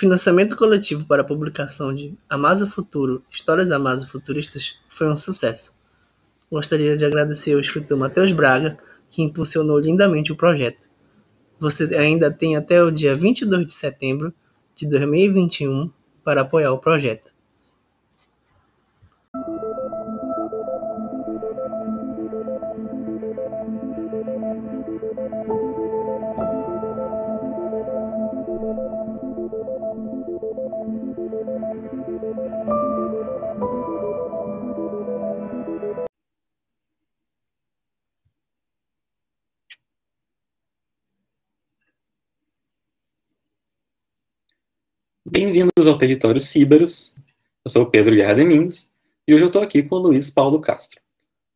[0.00, 5.76] financiamento coletivo para a publicação de Amasa Futuro, Histórias Amasa Futuristas, foi um sucesso.
[6.50, 8.78] Gostaria de agradecer ao escritor Matheus Braga,
[9.10, 10.88] que impulsionou lindamente o projeto.
[11.58, 14.32] Você ainda tem até o dia 22 de setembro
[14.74, 15.90] de 2021
[16.24, 17.34] para apoiar o projeto.
[45.42, 47.14] Bem-vindos ao Território Cíberos.
[47.64, 48.92] Eu sou o Pedro Guerra Domingos
[49.26, 51.00] e hoje eu estou aqui com o Luiz Paulo Castro.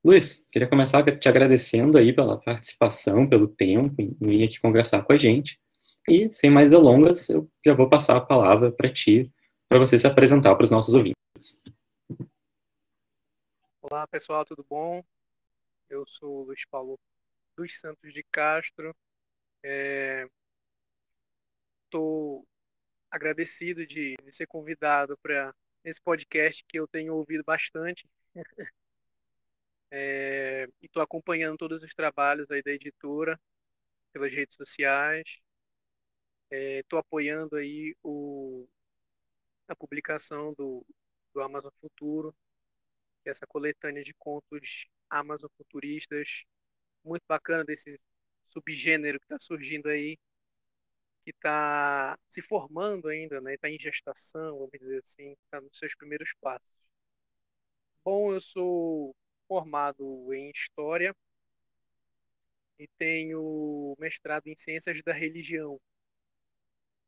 [0.02, 5.12] Luiz, queria começar te agradecendo aí pela participação, pelo tempo em vir aqui conversar com
[5.12, 5.60] a gente.
[6.08, 9.30] E, sem mais delongas, eu já vou passar a palavra para ti,
[9.68, 11.60] para você se apresentar para os nossos ouvintes.
[13.82, 15.04] Olá, pessoal, tudo bom?
[15.90, 16.98] Eu sou o Luiz Paulo
[17.54, 18.96] dos Santos de Castro.
[21.84, 22.53] Estou é
[23.14, 28.08] agradecido de, ser convidado para esse podcast que eu tenho ouvido bastante.
[29.90, 33.40] é, e estou acompanhando todos os trabalhos aí da editora
[34.12, 35.40] pelas redes sociais.
[36.50, 38.66] Estou é, apoiando aí o,
[39.68, 40.84] a publicação do,
[41.32, 42.34] do Amazon Futuro,
[43.22, 46.44] que é essa coletânea de contos Amazon futuristas,
[47.04, 48.00] muito bacana desse
[48.48, 50.18] subgênero que está surgindo aí,
[51.24, 53.54] que está se formando ainda, né?
[53.54, 56.68] Está em gestação, vamos dizer assim, está nos seus primeiros passos.
[58.04, 59.16] Bom, eu sou
[59.48, 61.14] formado em História
[62.78, 65.80] e tenho mestrado em Ciências da Religião.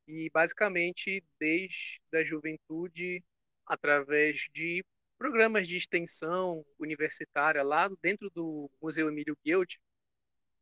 [0.06, 3.23] E basicamente, desde a juventude,
[3.67, 4.84] através de
[5.19, 9.79] programas de extensão universitária lá dentro do Museu Emílio Guild,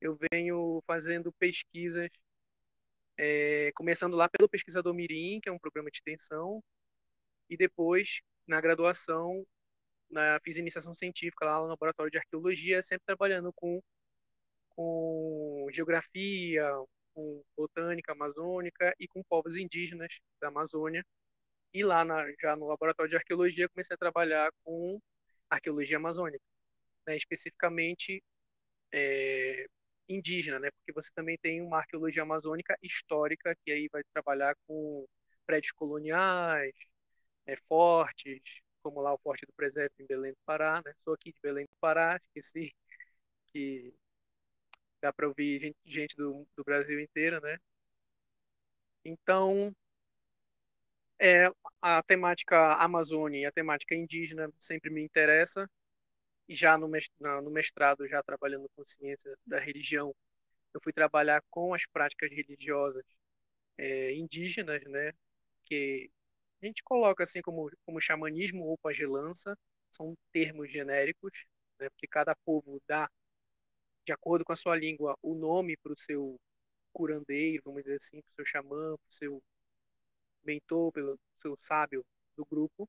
[0.01, 2.11] eu venho fazendo pesquisas
[3.19, 6.63] é, começando lá pelo Pesquisador Mirim, que é um programa de extensão,
[7.49, 9.45] e depois, na graduação,
[10.11, 13.81] na, fiz iniciação científica lá no Laboratório de Arqueologia, sempre trabalhando com,
[14.71, 16.71] com geografia,
[17.15, 21.05] com botânica amazônica e com povos indígenas da Amazônia.
[21.73, 25.01] E lá, na, já no Laboratório de Arqueologia, comecei a trabalhar com
[25.51, 26.45] arqueologia amazônica,
[27.07, 28.23] né, especificamente
[28.93, 29.67] é,
[30.09, 30.71] indígena, né?
[30.71, 35.07] Porque você também tem uma arqueologia amazônica histórica que aí vai trabalhar com
[35.47, 36.75] prédios coloniais,
[37.47, 38.41] é, fortes,
[38.83, 40.93] como lá o Forte do Presépio em Belém do Pará, né?
[41.05, 42.75] Sou aqui de Belém do Pará, esqueci
[43.49, 43.95] que
[45.01, 47.59] dá para ouvir gente, gente do, do Brasil inteiro, né?
[49.05, 49.75] Então,
[51.19, 51.51] é,
[51.81, 55.69] a temática Amazônia e a temática indígena sempre me interessa
[56.49, 56.89] já no
[57.51, 60.15] mestrado, já trabalhando com ciência da religião,
[60.75, 63.05] eu fui trabalhar com as práticas religiosas
[63.79, 65.13] é, indígenas, né?
[65.65, 66.11] Que
[66.63, 69.57] a gente coloca assim como, como xamanismo ou pagelança,
[69.93, 71.33] são termos genéricos,
[71.79, 71.89] né?
[71.91, 73.11] Porque cada povo dá,
[74.07, 76.39] de acordo com a sua língua, o nome para o seu
[76.93, 79.43] curandeiro, vamos dizer assim, para o seu xamã, para o seu
[80.45, 82.05] mentor, pelo seu sábio
[82.37, 82.89] do grupo.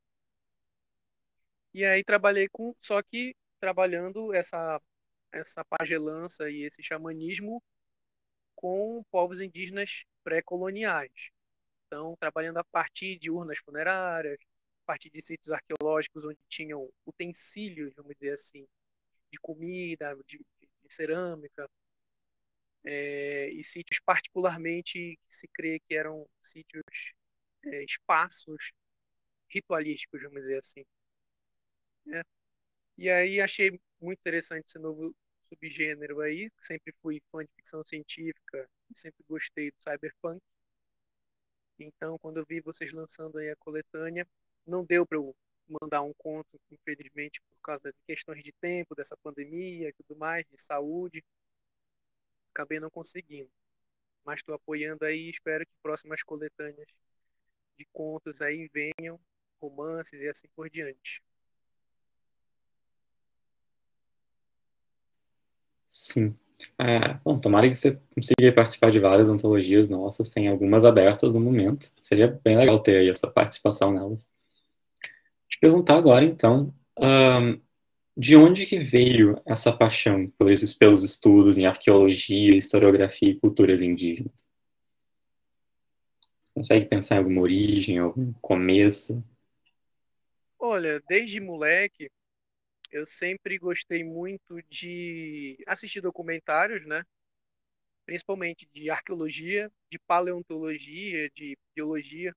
[1.73, 4.79] E aí trabalhei com, só que trabalhando essa,
[5.31, 7.63] essa pagelança e esse xamanismo
[8.55, 11.31] com povos indígenas pré-coloniais.
[11.87, 14.39] Então, trabalhando a partir de urnas funerárias,
[14.83, 18.67] a partir de sítios arqueológicos onde tinham utensílios, vamos dizer assim,
[19.31, 21.67] de comida, de, de cerâmica,
[22.83, 26.83] é, e sítios particularmente que se crê que eram sítios,
[27.65, 28.71] é, espaços
[29.49, 30.85] ritualísticos, vamos dizer assim.
[32.13, 32.44] É.
[32.97, 35.15] E aí achei muito interessante esse novo
[35.49, 40.41] subgênero aí, sempre fui fã de ficção científica e sempre gostei do cyberpunk.
[41.79, 44.27] Então, quando eu vi vocês lançando aí a coletânea,
[44.65, 45.35] não deu para eu
[45.67, 50.45] mandar um conto, infelizmente, por causa de questões de tempo, dessa pandemia e tudo mais,
[50.49, 51.23] de saúde.
[52.53, 53.51] Acabei não conseguindo.
[54.25, 56.87] Mas estou apoiando aí e espero que próximas coletâneas
[57.77, 59.19] de contos aí venham,
[59.61, 61.21] romances e assim por diante.
[66.15, 66.33] Sim.
[66.79, 71.41] É, bom, tomara que você consiga participar de várias antologias nossas, tem algumas abertas no
[71.41, 71.91] momento.
[71.99, 74.25] Seria bem legal ter aí a sua participação nelas.
[75.49, 77.59] Te perguntar agora, então, um,
[78.15, 84.45] de onde que veio essa paixão pelos, pelos estudos em arqueologia, historiografia e culturas indígenas?
[86.53, 89.21] Consegue pensar em alguma origem, algum começo?
[90.57, 92.09] Olha, desde moleque,
[92.95, 97.03] eu sempre gostei muito de assistir documentários, né?
[98.05, 102.35] Principalmente de arqueologia, de paleontologia, de biologia.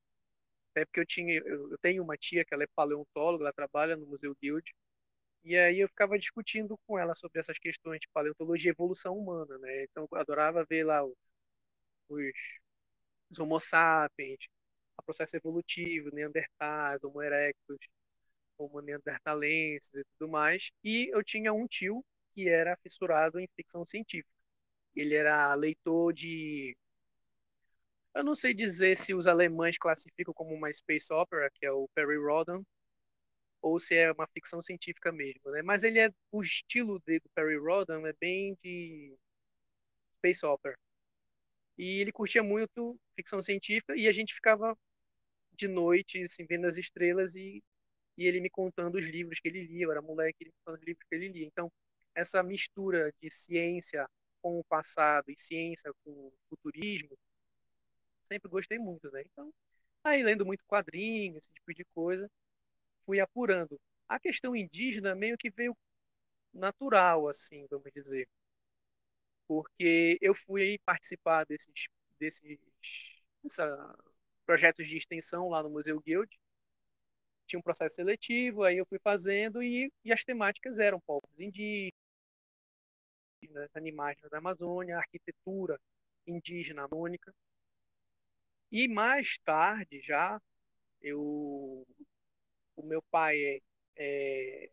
[0.71, 4.07] Até porque eu tinha, eu tenho uma tia que ela é paleontóloga, ela trabalha no
[4.07, 4.73] Museu Guild.
[5.43, 9.57] E aí eu ficava discutindo com ela sobre essas questões de paleontologia e evolução humana,
[9.59, 9.83] né?
[9.85, 11.15] Então eu adorava ver lá os,
[13.29, 14.39] os Homo sapiens,
[14.97, 17.77] o processo evolutivo, Neandertais, Homo erectus,
[18.59, 20.71] Homo neandertalenses e tudo mais.
[20.83, 22.03] E eu tinha um tio
[22.33, 24.29] que era fissurado em ficção científica.
[24.95, 26.75] Ele era leitor de
[28.13, 31.87] eu não sei dizer se os alemães classificam como uma space opera, que é o
[31.95, 32.63] Perry Rhodan,
[33.61, 35.61] ou se é uma ficção científica mesmo, né?
[35.61, 39.15] Mas ele é o estilo de, do Perry Rhodan é bem de
[40.17, 40.77] space opera.
[41.77, 44.77] E ele curtia muito ficção científica e a gente ficava
[45.53, 47.63] de noite assim, vendo as estrelas e,
[48.19, 49.85] e ele me contando os livros que ele lia.
[49.85, 51.47] Eu era moleque, ele me contando os livros que ele lia.
[51.47, 51.71] Então,
[52.15, 54.07] essa mistura de ciência
[54.41, 57.17] com o passado e ciência com o futurismo,
[58.23, 59.23] sempre gostei muito, né?
[59.25, 59.53] Então,
[60.03, 62.29] aí lendo muito quadrinhos, esse tipo de coisa,
[63.05, 63.79] fui apurando.
[64.09, 65.77] A questão indígena meio que veio
[66.53, 68.27] natural, assim, vamos dizer.
[69.47, 71.87] Porque eu fui participar desses,
[72.19, 72.59] desses
[74.45, 76.29] projetos de extensão lá no Museu Guild.
[77.49, 81.91] Tinha um processo seletivo, aí eu fui fazendo e, e as temáticas eram povos indígenas,
[83.73, 85.79] animais da Amazônia, arquitetura
[86.27, 87.33] indígena amônica.
[88.71, 90.39] E mais tarde já
[91.01, 91.83] eu
[92.75, 93.61] o meu pai é,
[93.97, 94.69] é,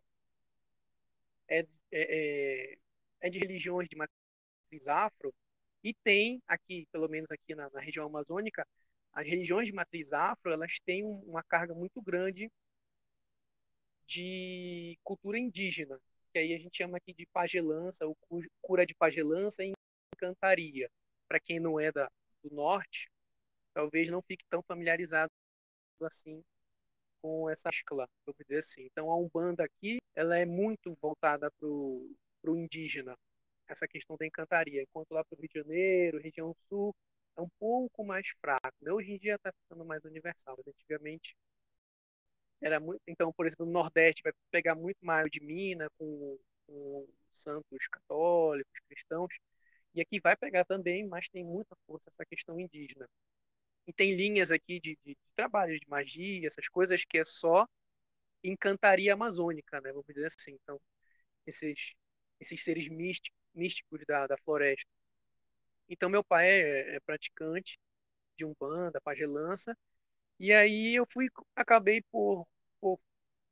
[1.49, 2.79] é, é,
[3.23, 5.35] é de religiões de matriz afro
[5.83, 8.67] e tem aqui, pelo menos aqui na, na região amazônica,
[9.15, 12.51] as religiões de matriz afro elas têm uma carga muito grande
[14.07, 15.99] de cultura indígena,
[16.33, 18.17] que aí a gente chama aqui de pagelança, ou
[18.63, 19.73] cura de pagelança e
[20.15, 20.91] encantaria.
[21.29, 22.11] Para quem não é da,
[22.43, 23.11] do norte,
[23.75, 25.31] talvez não fique tão familiarizado
[26.03, 26.43] assim
[27.21, 28.87] com essa escala, vamos dizer assim.
[28.87, 33.17] Então a Umbanda aqui, ela é muito voltada para o indígena,
[33.69, 36.95] essa questão da encantaria, enquanto lá para o Rio de Janeiro, região sul,
[37.37, 38.77] é um pouco mais fraco.
[38.81, 38.93] Né?
[38.93, 41.37] Hoje em dia está ficando mais universal, mas antigamente
[42.63, 43.03] era muito.
[43.07, 48.73] Então, por exemplo, no Nordeste vai pegar muito mais de Minas com, com santos católicos,
[48.89, 49.33] cristãos,
[49.95, 53.09] e aqui vai pegar também, mas tem muita força essa questão indígena.
[53.87, 57.67] E tem linhas aqui de, de, de trabalho de magia, essas coisas que é só
[58.45, 59.93] encantaria amazônica, né?
[59.93, 60.53] Vamos dizer assim.
[60.63, 60.81] Então,
[61.47, 61.95] esses,
[62.41, 64.91] esses seres místicos, místicos da, da floresta.
[65.89, 67.79] Então, meu pai é, é praticante
[68.37, 69.77] de umbanda, pagelança,
[70.39, 72.47] e aí eu fui, acabei por,
[72.81, 72.99] por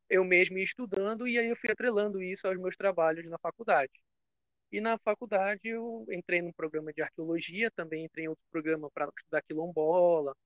[0.09, 3.93] eu mesmo estudando, e aí eu fui atrelando isso aos meus trabalhos na faculdade.
[4.73, 9.09] E na faculdade eu entrei num programa de arqueologia, também entrei em outro programa para
[9.19, 10.37] estudar quilombola.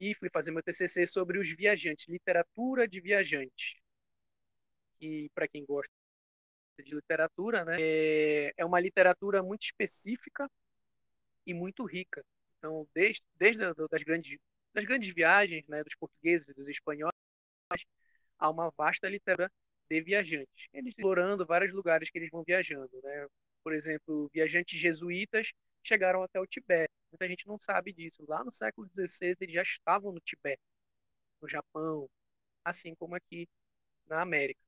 [0.00, 3.74] E fui fazer meu TCC sobre os viajantes, literatura de viajantes.
[4.98, 5.92] Que, para quem gosta
[6.84, 10.50] de literatura, né, é, é uma literatura muito específica
[11.46, 12.24] e muito rica.
[12.58, 13.60] Então, desde, desde
[13.90, 14.38] das grandes,
[14.74, 17.14] das grandes viagens né, dos portugueses e dos espanhóis,
[18.38, 19.50] há uma vasta literatura
[19.88, 20.68] de viajantes.
[20.72, 23.26] Eles explorando vários lugares que eles vão viajando, né?
[23.62, 26.92] Por exemplo, viajantes jesuítas chegaram até o Tibete.
[27.10, 28.24] Muita gente não sabe disso.
[28.28, 30.62] Lá no século XVI eles já estavam no Tibete,
[31.40, 32.08] no Japão,
[32.64, 33.48] assim como aqui
[34.06, 34.60] na América.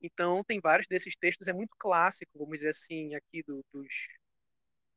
[0.00, 3.88] Então, tem vários desses textos, é muito clássico, vamos dizer assim, aqui do, dos,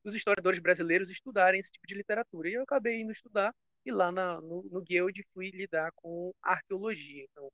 [0.04, 2.50] dos historiadores brasileiros estudarem esse tipo de literatura.
[2.50, 3.54] E eu acabei indo estudar,
[3.88, 7.24] e lá na, no, no Guild fui lidar com arqueologia.
[7.32, 7.50] Então,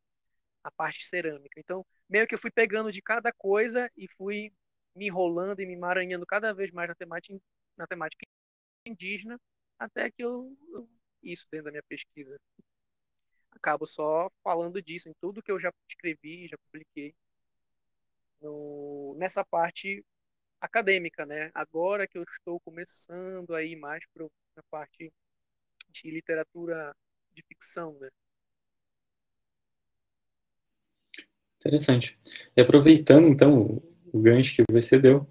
[0.64, 1.60] a parte cerâmica.
[1.60, 4.52] Então, meio que eu fui pegando de cada coisa e fui
[4.96, 7.38] me enrolando e me emaranhando cada vez mais na temática,
[7.78, 8.26] na temática
[8.86, 9.40] indígena,
[9.80, 10.58] até que eu,
[11.22, 12.40] isso dentro da minha pesquisa.
[13.52, 17.16] Acabo só falando disso em tudo que eu já escrevi, já publiquei
[18.42, 20.04] no, nessa parte
[20.62, 21.52] acadêmica, né?
[21.54, 24.26] Agora que eu estou começando aí mais para
[24.58, 25.12] a parte
[25.94, 26.96] de literatura
[27.34, 28.10] de ficção, né?
[31.60, 32.18] Interessante.
[32.58, 33.82] E aproveitando, então,
[34.12, 35.26] o gancho que você deu,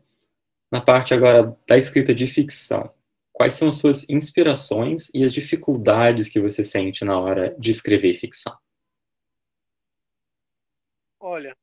[0.71, 2.95] na parte agora da escrita de ficção,
[3.33, 8.15] quais são as suas inspirações e as dificuldades que você sente na hora de escrever
[8.15, 8.57] ficção?
[11.21, 11.57] Olha,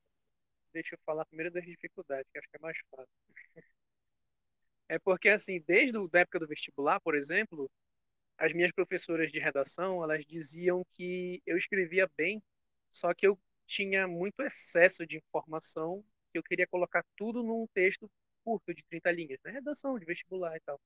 [0.71, 3.09] deixa eu falar primeiro das dificuldades, que acho que é mais fácil.
[4.91, 7.69] É porque, assim, desde a época do vestibular, por exemplo,
[8.39, 12.41] as minhas professoras de redação, elas diziam que eu escrevia bem,
[12.89, 18.09] só que eu tinha muito excesso de informação, que eu queria colocar tudo num texto
[18.43, 19.51] curto de 30 linhas, né?
[19.51, 20.79] Redação de vestibular e tal.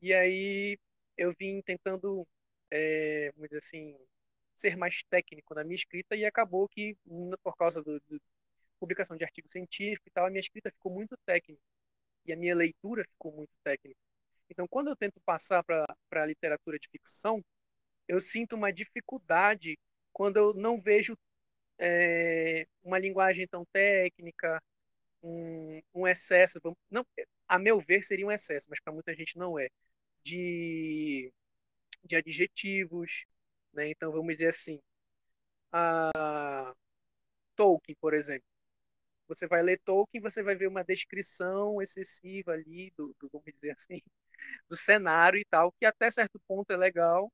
[0.00, 0.78] E aí
[1.16, 2.26] eu vim tentando,
[2.70, 3.96] é, vamos dizer assim,
[4.56, 6.96] ser mais técnico na minha escrita e acabou que,
[7.42, 7.92] por causa da
[8.80, 11.62] publicação de artigo científico e tal, a minha escrita ficou muito técnica
[12.26, 14.00] e a minha leitura ficou muito técnica.
[14.50, 17.42] Então, quando eu tento passar para a literatura de ficção,
[18.08, 19.78] eu sinto uma dificuldade
[20.12, 21.16] quando eu não vejo
[21.78, 24.62] é, uma linguagem tão técnica,
[25.22, 27.06] um, um excesso, não,
[27.48, 29.68] a meu ver seria um excesso, mas para muita gente não é,
[30.24, 31.32] de,
[32.04, 33.26] de adjetivos,
[33.72, 33.90] né?
[33.90, 34.80] Então vamos dizer assim,
[35.72, 36.74] a
[37.56, 38.46] Tolkien, por exemplo.
[39.28, 43.70] Você vai ler Tolkien, você vai ver uma descrição excessiva ali do, do vamos dizer
[43.72, 44.00] assim,
[44.68, 47.32] do cenário e tal, que até certo ponto é legal.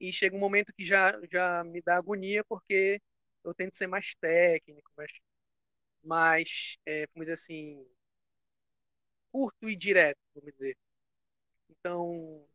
[0.00, 3.00] E chega um momento que já já me dá agonia porque
[3.44, 5.12] eu tento ser mais técnico, mais
[6.04, 7.86] mais, é, vamos dizer assim,
[9.30, 10.76] curto e direto, vamos dizer.
[11.70, 12.46] Então,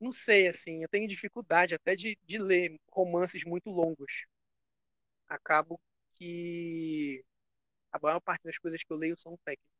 [0.00, 4.26] não sei, assim, eu tenho dificuldade até de, de ler romances muito longos.
[5.28, 5.80] Acabo
[6.14, 7.24] que
[7.92, 9.79] a maior parte das coisas que eu leio são técnicas.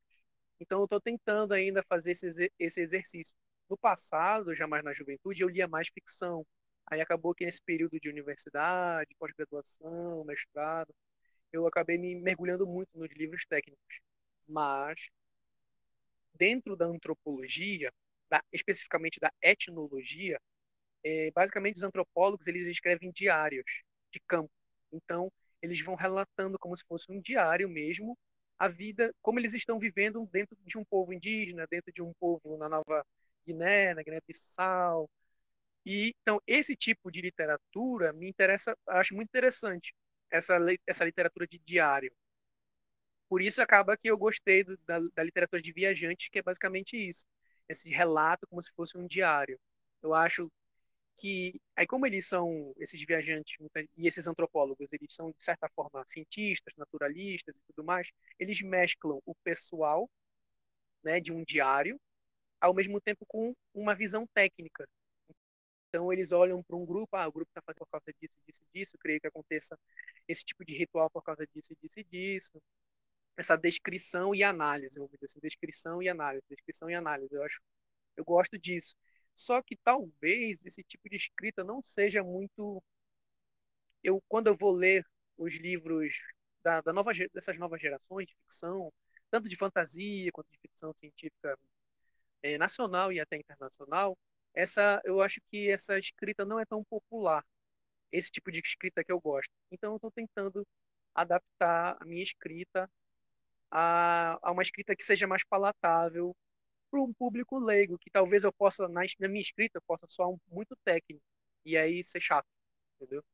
[0.61, 3.35] Então, eu estou tentando ainda fazer esse, esse exercício.
[3.69, 6.47] No passado, já mais na juventude, eu lia mais ficção.
[6.87, 10.95] Aí acabou que nesse período de universidade, pós-graduação, mestrado,
[11.53, 14.01] eu acabei me mergulhando muito nos livros técnicos.
[14.47, 15.09] Mas,
[16.35, 17.93] dentro da antropologia,
[18.29, 20.39] da, especificamente da etnologia,
[21.05, 23.65] é, basicamente os antropólogos eles escrevem diários
[24.13, 24.51] de campo.
[24.93, 28.17] Então, eles vão relatando como se fosse um diário mesmo
[28.61, 32.59] a vida, como eles estão vivendo dentro de um povo indígena, dentro de um povo
[32.59, 33.07] na Nova
[33.47, 35.11] Guiné, na Guiné-Bissau.
[35.87, 39.95] E então esse tipo de literatura me interessa, acho muito interessante
[40.31, 42.13] essa essa literatura de diário.
[43.29, 46.97] Por isso acaba que eu gostei do, da, da literatura de viajantes, que é basicamente
[46.97, 47.25] isso
[47.69, 49.59] esse relato como se fosse um diário.
[50.03, 50.51] Eu acho
[51.21, 53.57] que aí como eles são esses viajantes
[53.97, 58.09] e esses antropólogos, eles são de certa forma cientistas, naturalistas e tudo mais,
[58.39, 60.09] eles mesclam o pessoal,
[61.05, 62.01] né, de um diário,
[62.61, 64.89] ao mesmo tempo com uma visão técnica.
[65.89, 68.63] Então eles olham para um grupo, ah, o grupo está fazendo por causa disso, disso,
[68.73, 69.79] disso, creio que aconteça
[70.29, 72.63] esse tipo de ritual por causa disso, disso disso
[73.37, 77.35] essa descrição e análise, vamos dizer assim, descrição e análise, descrição e análise.
[77.35, 77.61] Eu acho,
[78.17, 78.95] eu gosto disso.
[79.35, 82.83] Só que talvez esse tipo de escrita não seja muito.
[84.03, 85.07] Eu quando eu vou ler
[85.37, 86.15] os livros
[86.63, 88.93] da, da nova, dessas novas gerações de ficção,
[89.31, 91.59] tanto de fantasia quanto de ficção científica
[92.43, 94.17] é, nacional e até internacional,
[94.55, 97.45] essa eu acho que essa escrita não é tão popular.
[98.13, 99.53] Esse tipo de escrita que eu gosto.
[99.71, 100.67] Então eu estou tentando
[101.15, 102.91] adaptar a minha escrita
[103.71, 106.37] a, a uma escrita que seja mais palatável
[106.91, 111.23] para um público leigo, que talvez eu possa, na, minha escrita, possa soar muito técnico
[111.65, 112.47] e aí ser chato,
[112.97, 113.25] entendeu?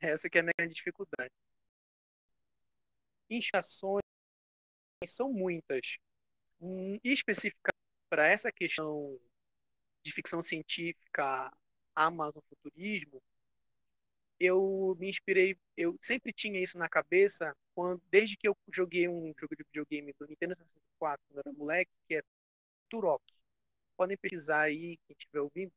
[0.00, 1.32] Essa que é a minha dificuldade.
[3.30, 4.02] Inchações
[5.06, 5.98] são muitas.
[6.60, 7.76] Hum, especificamente
[8.08, 9.18] para essa questão
[10.04, 11.52] de ficção científica,
[11.94, 13.22] Amazon futurismo,
[14.38, 19.32] eu me inspirei, eu sempre tinha isso na cabeça quando, desde que eu joguei um
[19.38, 22.22] jogo de videogame do Nintendo 64 quando eu era moleque, que é
[22.90, 23.22] Turok.
[23.96, 25.72] Podem pesquisar aí, quem estiver ouvindo.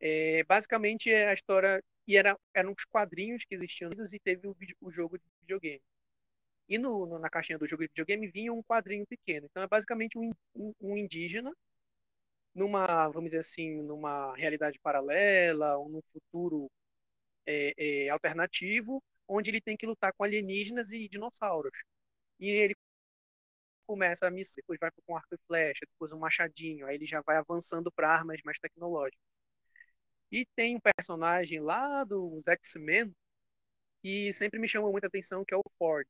[0.00, 4.56] É, basicamente é a história e era eram os quadrinhos que existiam e teve o,
[4.80, 5.82] o jogo de videogame.
[6.68, 9.46] E no, no, na caixinha do jogo de videogame vinha um quadrinho pequeno.
[9.50, 11.52] Então é basicamente um, um, um indígena
[12.54, 16.70] numa, vamos dizer assim, numa realidade paralela, ou num futuro
[17.46, 17.74] é,
[18.06, 21.72] é, alternativo, onde ele tem que lutar com alienígenas e dinossauros.
[22.40, 22.74] E ele
[23.90, 27.20] começa a missão, depois vai com arco e flecha, depois um machadinho, aí ele já
[27.22, 29.20] vai avançando para armas mais tecnológicas.
[30.30, 33.12] E tem um personagem lá dos X-Men
[34.02, 36.06] que sempre me chamou muita atenção, que é o Ford.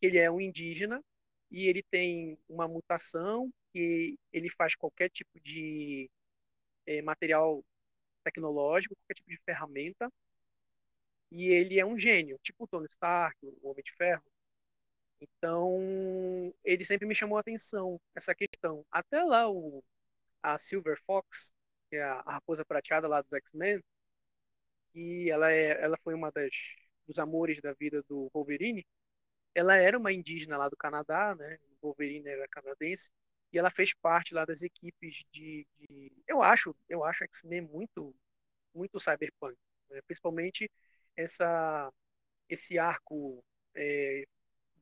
[0.00, 1.02] Ele é um indígena
[1.50, 6.08] e ele tem uma mutação que ele faz qualquer tipo de
[6.86, 7.64] é, material
[8.24, 10.08] tecnológico, qualquer tipo de ferramenta,
[11.32, 14.24] e ele é um gênio, tipo o Tony Stark, o Homem de Ferro.
[15.20, 15.78] Então,
[16.64, 18.84] ele sempre me chamou a atenção essa questão.
[18.90, 19.82] Até lá o
[20.42, 21.52] a Silver Fox,
[21.90, 23.82] que é a raposa prateada lá dos X-Men,
[24.92, 26.50] que ela é ela foi uma das
[27.06, 28.86] dos amores da vida do Wolverine.
[29.54, 31.58] Ela era uma indígena lá do Canadá, né?
[31.82, 33.10] O Wolverine era canadense.
[33.52, 38.14] e ela fez parte lá das equipes de, de eu acho, eu acho X-Men muito,
[38.74, 39.56] muito cyberpunk,
[39.90, 40.00] né?
[40.06, 40.70] principalmente
[41.16, 41.92] essa,
[42.48, 44.24] esse arco é,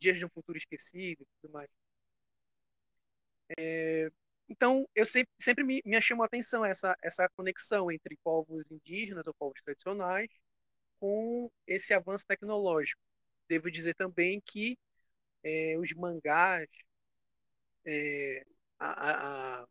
[0.01, 1.69] Dias de um Futuro Esquecido e tudo mais.
[3.57, 4.11] É,
[4.49, 9.27] então, eu sempre, sempre me, me chamou a atenção essa, essa conexão entre povos indígenas
[9.27, 10.29] ou povos tradicionais
[11.01, 13.01] com esse avanço tecnológico.
[13.49, 14.79] Devo dizer também que
[15.45, 16.69] é, os mangás
[17.85, 18.45] é,
[18.79, 19.67] a, a,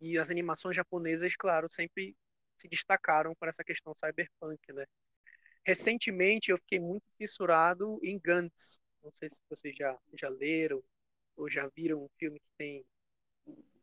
[0.00, 2.16] e as animações japonesas, claro, sempre
[2.56, 4.84] se destacaram para essa questão cyberpunk, né?
[5.66, 8.80] Recentemente eu fiquei muito fissurado em Gantz.
[9.02, 10.82] Não sei se vocês já, já leram
[11.36, 12.84] ou já viram um filme que tem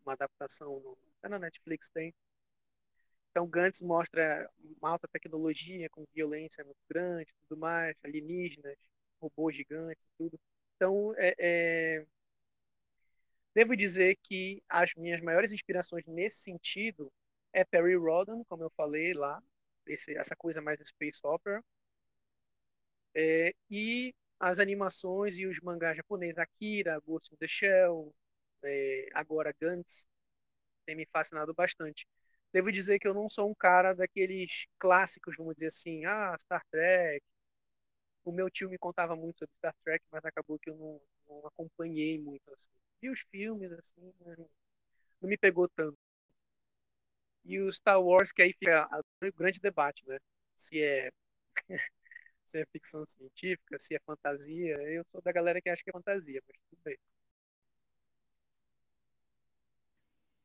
[0.06, 2.14] uma adaptação no, até na Netflix tem.
[3.32, 8.78] Então Gantz mostra uma alta tecnologia com violência muito grande, tudo mais, alienígenas,
[9.20, 10.40] robôs gigantes, tudo.
[10.76, 12.06] Então é, é...
[13.54, 17.12] devo dizer que as minhas maiores inspirações nesse sentido
[17.54, 19.42] é Perry Rodan, como eu falei lá,
[19.86, 21.64] esse, essa coisa mais space opera,
[23.14, 28.14] é, e as animações e os mangás japoneses, Akira, Ghost in the Shell,
[28.64, 30.08] é, agora Gantz,
[30.86, 32.08] tem me fascinado bastante.
[32.54, 36.64] Devo dizer que eu não sou um cara daqueles clássicos, vamos dizer assim, ah, Star
[36.72, 37.24] Trek.
[38.26, 41.48] O meu tio me contava muito sobre Star Trek, mas acabou que eu não, não
[41.48, 42.70] acompanhei muito assim.
[43.02, 44.14] Vi os filmes assim,
[45.22, 45.98] não me pegou tanto.
[47.46, 48.88] E o Star Wars, que aí fica
[49.22, 50.18] o grande debate, né?
[50.56, 51.12] Se é
[52.46, 54.76] se é ficção científica, se é fantasia.
[54.84, 56.98] Eu sou da galera que acha que é fantasia, mas tudo bem.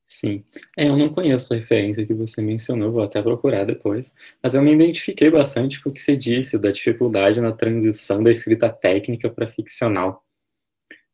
[0.08, 0.44] Sim.
[0.76, 4.60] É, eu não conheço a referência que você mencionou, vou até procurar depois, mas eu
[4.62, 9.30] me identifiquei bastante com o que você disse da dificuldade na transição da escrita técnica
[9.30, 10.24] para ficcional.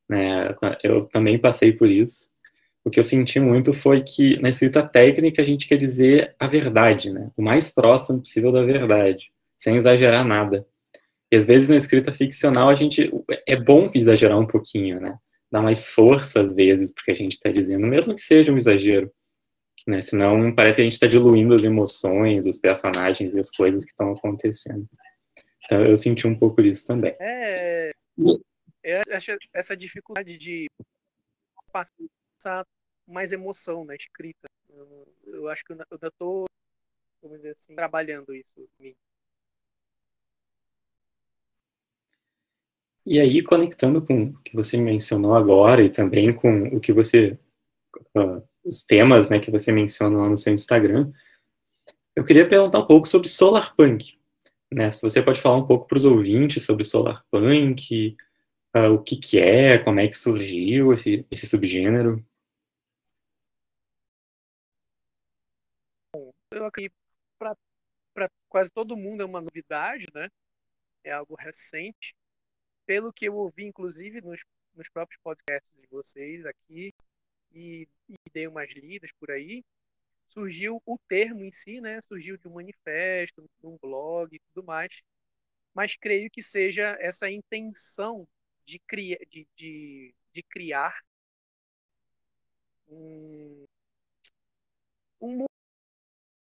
[0.09, 0.55] Né?
[0.83, 2.29] Eu também passei por isso.
[2.85, 6.47] O que eu senti muito foi que na escrita técnica a gente quer dizer a
[6.47, 7.31] verdade, né?
[7.37, 10.67] o mais próximo possível da verdade, sem exagerar nada.
[11.31, 13.11] E às vezes na escrita ficcional a gente
[13.47, 15.19] é bom exagerar um pouquinho, né?
[15.51, 19.13] dar mais força às vezes porque a gente está dizendo, mesmo que seja um exagero.
[19.87, 20.03] Né?
[20.03, 23.93] Senão parece que a gente está diluindo as emoções, os personagens e as coisas que
[23.93, 24.89] estão acontecendo.
[25.65, 27.15] Então eu senti um pouco disso também.
[27.21, 30.67] É, eu acho essa dificuldade de
[31.73, 32.65] passar
[33.07, 34.49] mais emoção na escrita.
[35.25, 36.47] Eu, acho que eu ainda estou,
[37.23, 38.69] vamos dizer assim, trabalhando isso.
[43.07, 47.39] E aí, conectando com o que você mencionou agora e também com o que você.
[48.17, 51.13] Uh, os temas né, que você menciona lá no seu Instagram,
[52.17, 54.19] eu queria perguntar um pouco sobre Solarpunk.
[54.73, 54.93] Né?
[54.93, 58.17] Se você pode falar um pouco para os ouvintes sobre Solarpunk,
[58.75, 62.27] uh, o que, que é, como é que surgiu esse, esse subgênero.
[66.51, 66.95] Eu acredito
[67.39, 70.29] para quase todo mundo é uma novidade, né?
[71.05, 72.17] É algo recente
[72.87, 74.41] pelo que eu ouvi, inclusive, nos,
[74.75, 76.95] nos próprios podcasts de vocês aqui,
[77.53, 79.65] e, e dei umas lidas por aí,
[80.29, 82.01] surgiu o termo em si, né?
[82.03, 85.03] Surgiu de um manifesto, de um blog e tudo mais.
[85.75, 88.27] Mas creio que seja essa intenção
[88.65, 90.99] de, cria, de, de, de criar
[92.89, 93.67] um,
[95.21, 95.47] um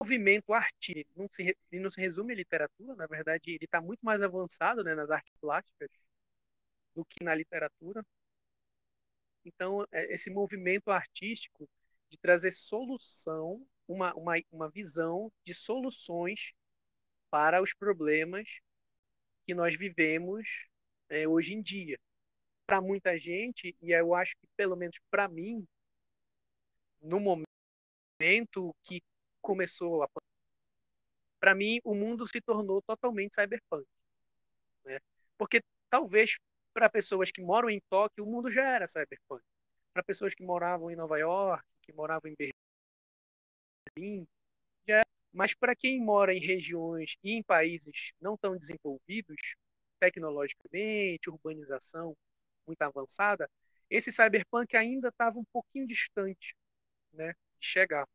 [0.01, 1.11] movimento artístico.
[1.17, 4.85] Não se, ele não se resume à literatura, na verdade, ele está muito mais avançado
[4.85, 5.91] né, nas artes plásticas
[6.95, 8.05] do que na literatura.
[9.45, 11.69] Então, é, esse movimento artístico
[12.09, 16.53] de trazer solução, uma, uma, uma visão de soluções
[17.31, 18.61] para os problemas
[19.47, 20.69] que nós vivemos
[21.09, 21.99] é, hoje em dia.
[22.67, 25.67] Para muita gente, e eu acho que pelo menos para mim,
[27.03, 29.03] no momento que
[29.43, 30.09] começou a
[31.39, 33.87] para mim o mundo se tornou totalmente cyberpunk,
[34.85, 34.99] né?
[35.37, 36.39] Porque talvez
[36.75, 39.43] para pessoas que moram em Tóquio, o mundo já era cyberpunk.
[39.95, 42.35] Para pessoas que moravam em Nova York, que moravam em
[43.97, 44.27] Berlim,
[44.87, 45.05] já era.
[45.33, 49.55] Mas para quem mora em regiões e em países não tão desenvolvidos,
[50.01, 52.17] tecnologicamente, urbanização
[52.67, 53.49] muito avançada,
[53.89, 56.57] esse cyberpunk ainda estava um pouquinho distante
[57.13, 58.07] né, de chegar.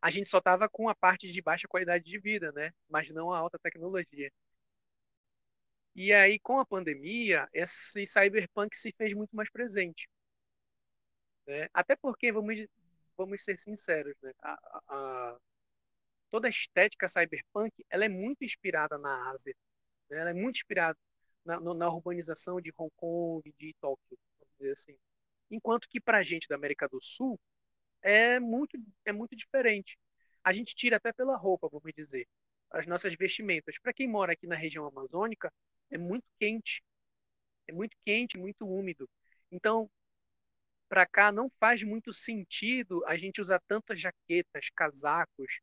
[0.00, 3.32] A gente só estava com a parte de baixa qualidade de vida, né, mas não
[3.32, 4.30] a alta tecnologia.
[5.94, 10.08] E aí, com a pandemia, esse cyberpunk se fez muito mais presente.
[11.46, 11.68] Né?
[11.72, 12.66] Até porque, vamos,
[13.16, 14.32] vamos ser sinceros, né?
[14.42, 15.38] a, a,
[16.30, 19.54] toda a estética cyberpunk ela é muito inspirada na Ásia.
[20.10, 20.18] Né?
[20.18, 20.98] Ela é muito inspirada
[21.44, 24.96] na, na urbanização de Hong Kong, de Tóquio, vamos dizer assim.
[25.50, 27.40] Enquanto que para a gente da América do Sul
[28.02, 29.98] é muito, é muito diferente.
[30.44, 32.26] A gente tira até pela roupa, vamos dizer,
[32.70, 33.78] as nossas vestimentas.
[33.78, 35.52] Para quem mora aqui na região amazônica,
[35.90, 36.82] é muito quente.
[37.68, 39.08] É muito quente, muito úmido.
[39.52, 39.90] Então,
[40.88, 45.60] para cá não faz muito sentido a gente usar tantas jaquetas, casacos,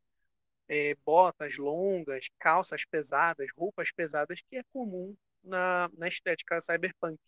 [0.70, 7.20] é, botas longas, calças pesadas, roupas pesadas, que é comum na, na estética cyberpunk.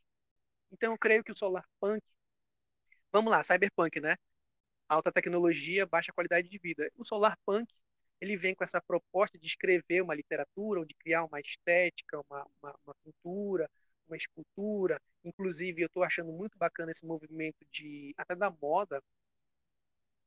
[0.72, 2.02] Então eu creio que o solarpunk,
[3.12, 4.16] vamos lá, cyberpunk, né?
[4.90, 6.92] Alta tecnologia, baixa qualidade de vida.
[6.98, 7.68] O solarpunk
[8.22, 12.48] ele vem com essa proposta de escrever uma literatura ou de criar uma estética, uma,
[12.62, 13.70] uma, uma cultura,
[14.08, 15.02] uma escultura.
[15.24, 19.02] Inclusive, eu estou achando muito bacana esse movimento de até da moda,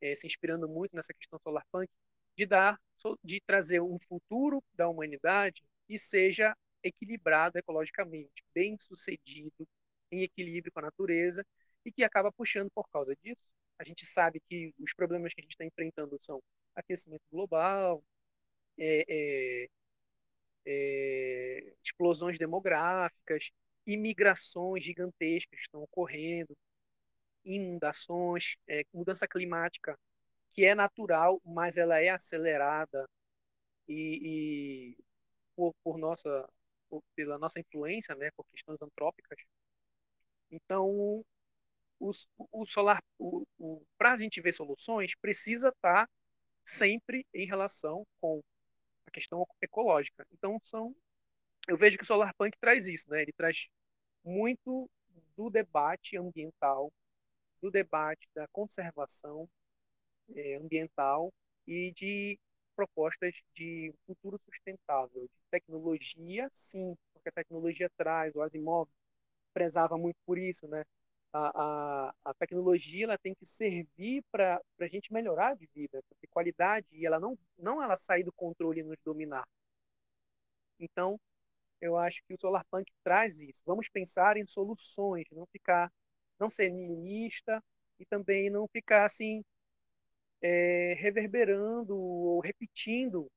[0.01, 1.91] é, se inspirando muito nessa questão solarpunk,
[2.37, 2.81] de dar,
[3.23, 9.67] de trazer um futuro da humanidade que seja equilibrado ecologicamente, bem sucedido,
[10.11, 11.45] em equilíbrio com a natureza
[11.85, 13.45] e que acaba puxando por causa disso.
[13.79, 16.43] A gente sabe que os problemas que a gente está enfrentando são
[16.75, 18.03] aquecimento global,
[18.79, 19.69] é, é,
[20.67, 23.51] é, explosões demográficas,
[23.87, 26.57] imigrações gigantescas que estão ocorrendo,
[27.45, 29.99] inundações, é, mudança climática
[30.53, 33.09] que é natural, mas ela é acelerada
[33.89, 35.05] e, e
[35.57, 36.49] por, por, nossa
[36.89, 39.39] por, pela nossa influência, né, por questões antrópicas.
[40.51, 40.89] Então,
[42.01, 42.13] o,
[42.53, 43.03] o solar,
[43.97, 46.13] para a gente ver soluções, precisa estar tá
[46.65, 48.41] sempre em relação com
[49.07, 50.27] a questão ecológica.
[50.33, 50.95] Então, são
[51.69, 53.23] eu vejo que o Solar Punk traz isso, né?
[53.23, 53.69] Ele traz
[54.25, 54.91] muito
[55.37, 56.93] do debate ambiental,
[57.63, 59.49] do debate da conservação
[60.35, 61.33] é, ambiental
[61.67, 62.39] e de
[62.75, 68.89] propostas de futuro sustentável, de tecnologia, sim, porque a tecnologia traz, o Asimov
[69.53, 70.85] prezava muito por isso, né?
[71.33, 76.27] A, a, a tecnologia ela tem que servir para a gente melhorar de vida, porque
[76.27, 79.47] qualidade e ela não não ela sair do controle e nos dominar.
[80.79, 81.21] Então,
[81.81, 83.63] eu acho que o Solarpunk traz isso.
[83.67, 85.93] Vamos pensar em soluções, não ficar,
[86.39, 87.63] não ser mimista
[87.99, 89.45] e também não ficar assim
[90.43, 93.31] é, reverberando ou repetindo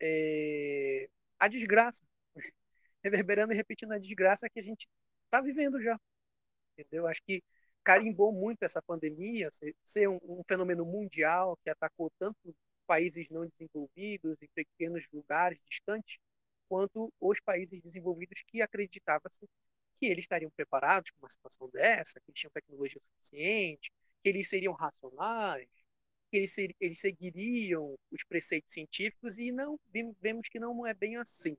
[0.00, 1.08] é,
[1.38, 2.04] a desgraça,
[3.02, 4.88] reverberando e repetindo a desgraça que a gente
[5.26, 5.98] está vivendo já.
[6.78, 7.06] Entendeu?
[7.06, 7.42] Acho que
[7.82, 12.54] carimbou muito essa pandemia, ser, ser um, um, fenômeno mundial que atacou tanto
[12.86, 16.18] países não desenvolvidos em pequenos lugares distantes,
[16.68, 19.46] quanto os países desenvolvidos que acreditavam-se
[19.96, 23.90] que eles estariam preparados para uma situação dessa, que eles tinham tecnologia suficiente,
[24.22, 25.68] que eles seriam racionais,
[26.30, 29.78] que eles, ser, eles seguiriam os preceitos científicos e não
[30.20, 31.56] vemos que não é bem assim.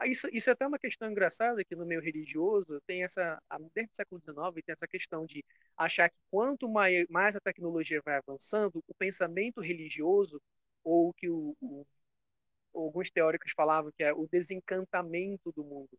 [0.00, 3.38] Ah, isso, isso é até uma questão engraçada que no meio religioso tem essa,
[3.74, 5.44] desde o século XIX, tem essa questão de
[5.76, 10.40] achar que quanto mais, mais a tecnologia vai avançando, o pensamento religioso
[10.82, 11.86] ou que o, o
[12.74, 15.98] alguns teóricos falavam que é o desencantamento do mundo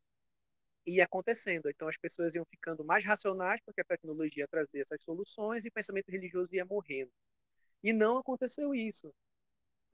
[0.85, 1.69] ia acontecendo.
[1.69, 5.71] Então as pessoas iam ficando mais racionais porque a tecnologia trazia essas soluções e o
[5.73, 7.11] pensamento religioso ia morrendo.
[7.83, 9.13] E não aconteceu isso.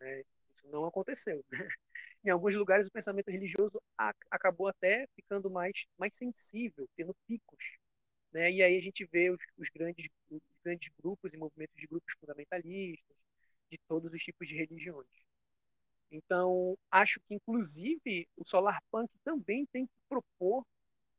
[0.01, 0.21] Né?
[0.55, 1.43] Isso não aconteceu.
[1.51, 1.69] Né?
[2.23, 3.81] Em alguns lugares o pensamento religioso
[4.29, 7.77] acabou até ficando mais, mais sensível, tendo picos.
[8.31, 8.51] Né?
[8.51, 12.13] E aí a gente vê os, os, grandes, os grandes grupos e movimentos de grupos
[12.19, 13.17] fundamentalistas,
[13.69, 15.07] de todos os tipos de religiões.
[16.11, 20.65] Então, acho que, inclusive, o Solar Punk também tem que propor,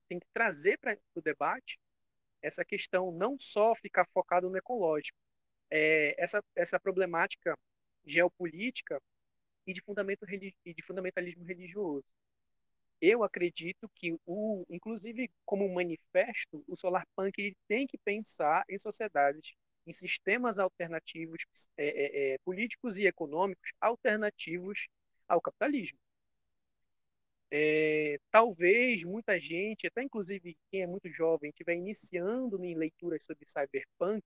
[0.09, 1.79] tem que trazer para o debate
[2.41, 5.19] essa questão, não só ficar focado no ecológico,
[5.71, 7.59] é, essa, essa problemática
[8.07, 9.01] geopolítica
[9.69, 10.27] e de, fundamento,
[10.65, 12.05] e de fundamentalismo religioso.
[13.01, 18.79] Eu acredito que, o, inclusive como manifesto, o Solar Punk ele tem que pensar em
[18.79, 19.55] sociedades
[19.87, 21.45] em sistemas alternativos
[21.77, 24.89] é, é, é, políticos e econômicos alternativos
[25.29, 25.99] ao capitalismo.
[27.51, 33.47] É, talvez muita gente, até inclusive quem é muito jovem, estiver iniciando em leituras sobre
[33.47, 34.23] cyberpunk,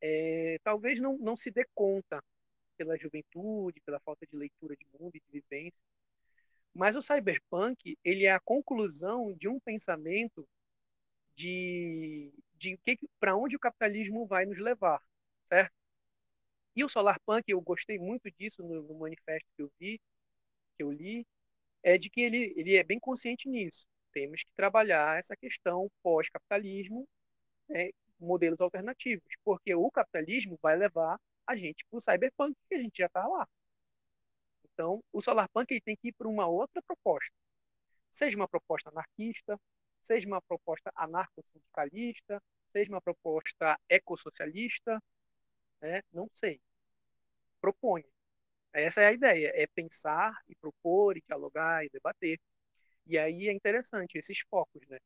[0.00, 2.22] é, talvez não, não se dê conta
[2.80, 5.78] pela juventude, pela falta de leitura de mundo e de vivência.
[6.72, 10.48] Mas o cyberpunk ele é a conclusão de um pensamento
[11.34, 12.78] de, de
[13.18, 14.98] para onde o capitalismo vai nos levar,
[15.44, 15.74] certo?
[16.74, 20.00] E o Solarpunk, eu gostei muito disso no, no, manifesto que eu vi,
[20.74, 21.26] que eu li,
[21.82, 23.86] é de que ele, ele é bem consciente nisso.
[24.10, 27.06] Temos que trabalhar essa questão pós-capitalismo,
[27.68, 32.82] né, modelos alternativos, porque o capitalismo vai levar a gente para o cyberpunk, que a
[32.82, 33.48] gente já está lá.
[34.72, 37.34] Então, o Solarpunk ele tem que ir para uma outra proposta.
[38.10, 39.60] Seja uma proposta anarquista,
[40.02, 45.02] seja uma proposta anarco-sindicalista, seja uma proposta ecossocialista,
[45.80, 46.02] né?
[46.12, 46.60] não sei.
[47.60, 48.06] Proponha.
[48.72, 52.40] Essa é a ideia, é pensar e propor e dialogar e debater.
[53.06, 54.98] E aí é interessante esses focos, né?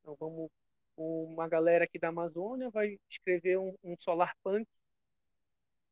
[0.00, 0.50] Então vamos
[0.96, 4.68] uma galera aqui da Amazônia vai escrever um, um solar punk,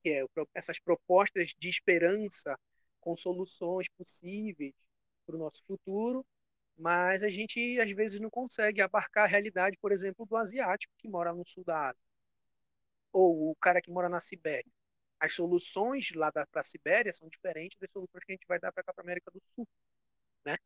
[0.02, 2.58] que é essas propostas de esperança
[3.00, 4.74] com soluções possíveis
[5.26, 6.24] para o nosso futuro,
[6.76, 11.08] mas a gente às vezes não consegue abarcar a realidade, por exemplo, do asiático que
[11.08, 12.02] mora no sul da Ásia,
[13.12, 14.70] ou o cara que mora na Sibéria.
[15.18, 18.72] As soluções lá para a Sibéria são diferentes das soluções que a gente vai dar
[18.72, 19.68] para a América do Sul,
[20.44, 20.56] né?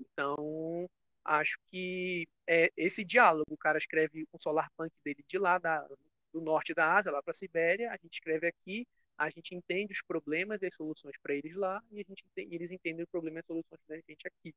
[0.00, 0.88] Então,
[1.24, 5.86] acho que é esse diálogo, o cara escreve um solar punk dele de lá da,
[6.32, 8.86] do norte da Ásia, lá para a Sibéria, a gente escreve aqui,
[9.18, 12.54] a gente entende os problemas e as soluções para eles lá, e a gente entende,
[12.54, 14.54] eles entendem os problemas e as soluções da gente aqui.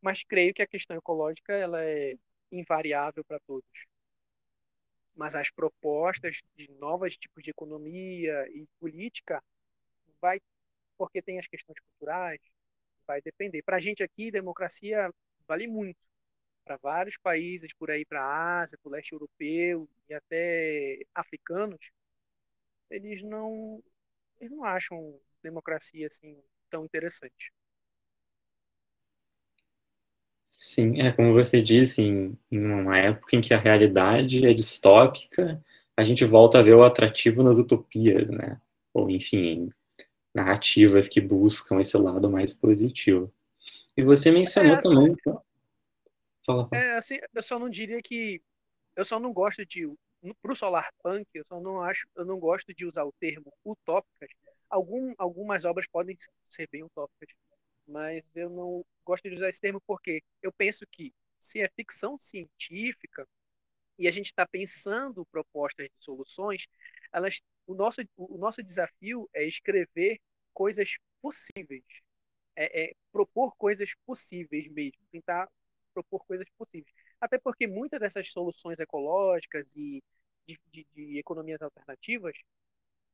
[0.00, 2.16] Mas creio que a questão ecológica ela é
[2.52, 3.86] invariável para todos.
[5.14, 9.42] Mas as propostas de novos tipos de economia e política
[10.20, 10.40] vai
[10.98, 12.40] porque tem as questões culturais,
[13.06, 13.62] vai depender.
[13.62, 15.10] Para a gente aqui, democracia
[15.46, 15.98] vale muito.
[16.66, 21.80] Para vários países por aí, para a Ásia, para o leste europeu e até africanos,
[22.90, 23.82] eles não,
[24.40, 27.52] eles não acham democracia assim tão interessante.
[30.48, 35.62] Sim, é como você disse, em, em uma época em que a realidade é distópica,
[35.96, 38.60] a gente volta a ver o atrativo nas utopias, né?
[38.94, 39.70] Ou, enfim,
[40.34, 43.32] narrativas que buscam esse lado mais positivo.
[43.96, 45.12] E você mencionou é, também.
[45.12, 45.42] Então,
[46.46, 46.82] fala, fala.
[46.82, 48.40] É, assim, eu só não diria que.
[48.94, 49.86] Eu só não gosto de.
[50.42, 52.06] Para o Solar Punk, eu só não acho.
[52.16, 54.30] Eu não gosto de usar o termo utópicas.
[54.68, 56.16] Algum, algumas obras podem
[56.48, 57.28] ser bem utópicas,
[57.86, 62.18] mas eu não gosto de usar esse termo porque eu penso que se é ficção
[62.18, 63.26] científica
[63.98, 66.66] e a gente está pensando propostas de soluções,
[67.12, 70.20] elas o nosso, o nosso desafio é escrever
[70.54, 71.84] coisas possíveis,
[72.54, 75.48] é, é propor coisas possíveis mesmo, tentar
[76.02, 76.92] propor coisas possíveis.
[77.20, 80.02] Até porque muitas dessas soluções ecológicas e
[80.46, 82.36] de, de, de, economias alternativas,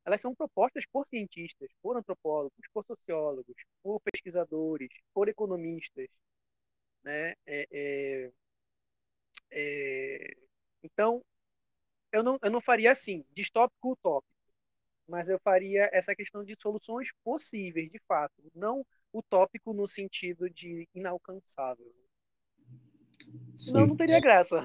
[0.05, 6.07] elas são propostas por cientistas, por antropólogos, por sociólogos, por pesquisadores, por economistas,
[7.03, 7.33] né?
[7.45, 8.31] É, é,
[9.51, 10.33] é...
[10.83, 11.23] Então,
[12.11, 14.33] eu não, eu não faria assim, distópico utópico
[15.07, 20.87] mas eu faria essa questão de soluções possíveis, de fato, não utópico no sentido de
[20.93, 21.93] inalcançável.
[23.57, 24.63] Senão não teria graça.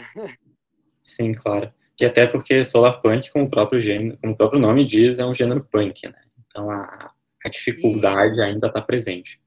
[1.02, 1.72] Sim, claro.
[2.00, 5.26] E até porque solar punk, como o próprio gênero, como o próprio nome diz, é
[5.26, 6.22] um gênero punk, né?
[6.46, 7.12] Então a,
[7.44, 8.42] a dificuldade Isso.
[8.42, 9.40] ainda está presente.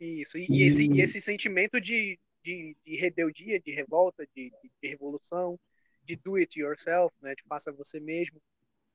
[0.00, 0.38] Isso.
[0.38, 5.58] E, e, esse, e esse sentimento de, de, de, rebeldia, de revolta, de, de, revolução,
[6.02, 7.34] de do it yourself, né?
[7.34, 8.40] De faça você mesmo,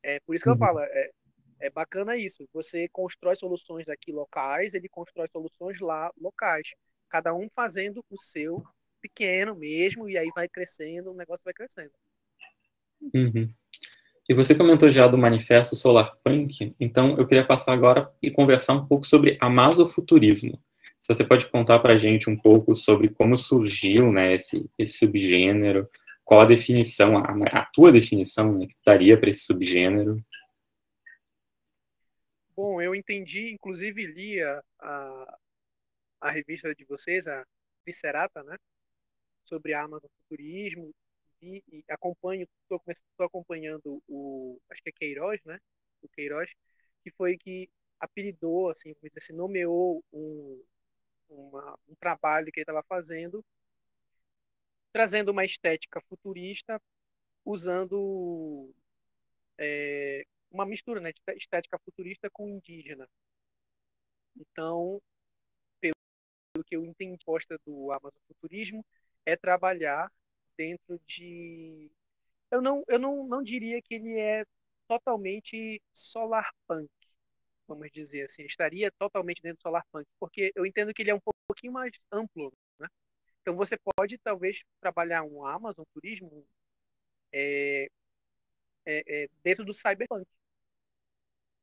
[0.04, 0.60] é por isso que eu uhum.
[0.60, 1.12] falo, é,
[1.62, 2.46] é bacana isso.
[2.54, 6.74] Você constrói soluções aqui locais, ele constrói soluções lá locais.
[7.10, 8.62] Cada um fazendo o seu
[9.04, 11.92] pequeno mesmo, e aí vai crescendo, o negócio vai crescendo.
[13.14, 13.54] Uhum.
[14.30, 18.74] E você comentou já do manifesto Solar Punk, então eu queria passar agora e conversar
[18.74, 20.58] um pouco sobre amazofuturismo.
[21.02, 25.00] Se você pode contar para a gente um pouco sobre como surgiu né, esse, esse
[25.00, 25.90] subgênero,
[26.24, 30.24] qual a definição, a, a tua definição né, que tu daria para esse subgênero?
[32.56, 35.38] Bom, eu entendi, inclusive li a, a,
[36.22, 37.46] a revista de vocês, a
[37.86, 38.56] Vicerata, né?
[39.46, 40.94] Sobre a Amazon Futurismo,
[41.42, 45.60] e, e acompanho, estou acompanhando o, acho que é Queiroz, né?
[46.02, 46.50] O Queiroz,
[47.04, 50.64] que foi que apelidou, assim, assim, nomeou um,
[51.30, 53.44] uma, um trabalho que ele estava fazendo
[54.94, 56.80] trazendo uma estética futurista,
[57.44, 58.72] usando
[59.58, 63.10] é, uma mistura né, de estética futurista com indígena.
[64.38, 65.02] Então,
[65.80, 65.96] pelo
[66.64, 68.86] que eu entendi, a proposta do Amazon Futurismo
[69.26, 70.12] é trabalhar
[70.58, 71.92] dentro de.
[72.52, 74.46] Eu não, eu não, não diria que ele é
[74.88, 76.90] totalmente solar punk,
[77.68, 78.44] vamos dizer assim.
[78.46, 81.92] Estaria totalmente dentro do solar punk, porque eu entendo que ele é um pouquinho mais
[82.12, 82.54] amplo
[83.44, 86.46] então você pode talvez trabalhar um Amazon Turismo
[87.34, 87.90] é,
[88.86, 90.26] é, é, dentro do Cyberpunk.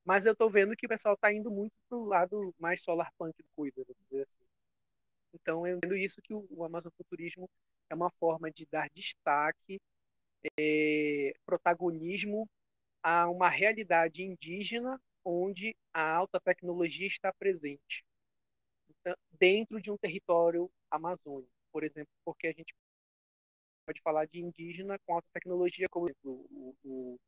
[0.04, 3.34] Mas eu estou vendo que o pessoal está indo muito para o lado mais solarpunk
[3.42, 4.39] do coisa, vamos dizer assim.
[5.34, 7.48] Então eu entendo isso que o, o Amazon Futurismo
[7.88, 9.80] é uma forma de dar destaque,
[10.58, 12.48] é, protagonismo
[13.02, 18.04] a uma realidade indígena onde a alta tecnologia está presente
[18.88, 22.74] então, dentro de um território amazônico por exemplo, porque a gente
[23.86, 27.18] pode falar de indígena com alta tecnologia, como o, o,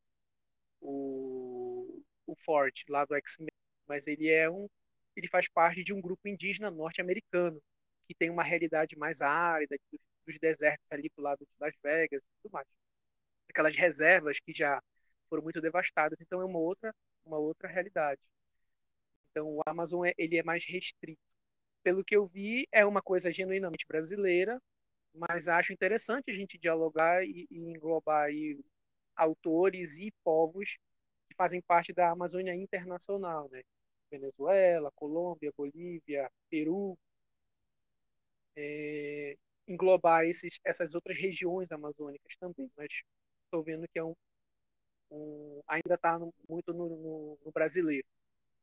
[0.81, 3.51] o, o Ford, lá do X-Men,
[3.87, 4.69] mas ele é um
[5.15, 7.63] ele faz parte de um grupo indígena norte-americano
[8.13, 12.23] que tem uma realidade mais árida dos, dos desertos ali do lado de Las Vegas
[12.23, 12.67] e tudo mais.
[13.51, 14.83] Aquelas reservas que já
[15.29, 16.95] foram muito devastadas então é uma outra
[17.25, 18.21] uma outra realidade.
[19.31, 21.21] Então o Amazon é, ele é mais restrito.
[21.83, 24.61] Pelo que eu vi é uma coisa genuinamente brasileira
[25.15, 28.59] mas acho interessante a gente dialogar e, e englobar aí
[29.17, 30.79] autores e povos
[31.29, 33.63] que fazem parte da Amazônia internacional, né?
[34.11, 36.99] Venezuela, Colômbia, Bolívia, Peru,
[38.57, 39.37] é,
[39.67, 43.03] englobar esses, essas outras regiões amazônicas também, mas
[43.45, 44.15] estou vendo que é um,
[45.11, 48.07] um ainda está muito no, no, no, brasileiro,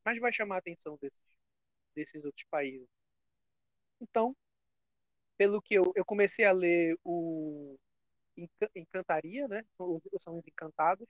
[0.05, 1.19] mas vai chamar a atenção desses,
[1.95, 2.87] desses outros países.
[4.01, 4.35] Então,
[5.37, 7.77] pelo que eu, eu comecei a ler o
[8.75, 9.65] Encantaria, né?
[9.77, 11.07] São, os Encantados,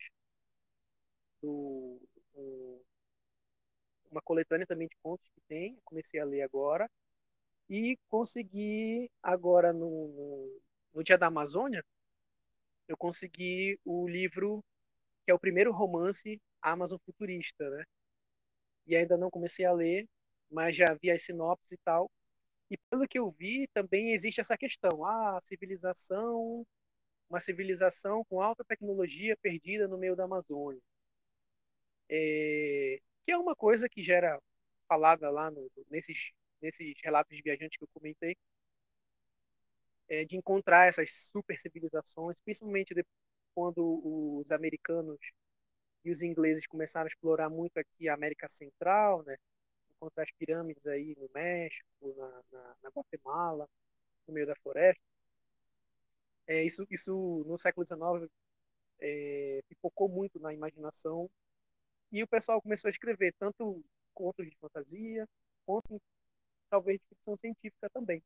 [1.42, 2.00] do,
[2.34, 2.82] do,
[4.12, 6.89] uma coletânea também de contos que tem, comecei a ler agora,
[7.69, 10.60] e consegui agora no,
[10.93, 11.86] no, Dia da Amazônia,
[12.88, 14.63] eu consegui o livro
[15.25, 17.84] que é o primeiro romance Amazon futurista, né?
[18.88, 20.08] E ainda não comecei a ler,
[20.49, 22.10] mas já vi as sinopses e tal.
[22.71, 26.65] E pelo que eu vi, também existe essa questão, ah, a civilização,
[27.29, 30.82] uma civilização com alta tecnologia perdida no meio da Amazônia.
[32.10, 34.41] É, que é uma coisa que gera
[34.88, 38.36] falada lá no, nesses, nesses relatos de viajantes que eu comentei,
[40.08, 43.13] é, de encontrar essas super civilizações, principalmente depois,
[43.54, 45.19] quando os americanos
[46.06, 49.38] e os ingleses começaram a explorar muito aqui a América Central, né?
[49.95, 53.67] encontrar as pirâmides aí no México, na, na, na Guatemala,
[54.28, 55.02] no meio da floresta.
[56.48, 58.32] É, isso, isso no século XIX
[59.00, 61.30] é, pipocou muito na imaginação
[62.12, 65.28] e o pessoal começou a escrever tanto contos de fantasia,
[65.65, 66.02] quanto
[66.69, 68.23] talvez de ficção científica também.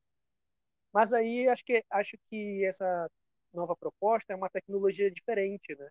[0.94, 3.10] Mas aí acho que acho que essa
[3.54, 5.90] nova proposta é uma tecnologia diferente, né?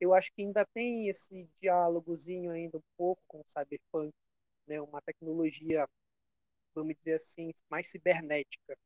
[0.00, 4.14] Eu acho que ainda tem esse diálogozinho ainda um pouco com o cyberpunk,
[4.66, 4.80] né?
[4.80, 5.88] Uma tecnologia,
[6.74, 8.78] vamos dizer assim, mais cibernética.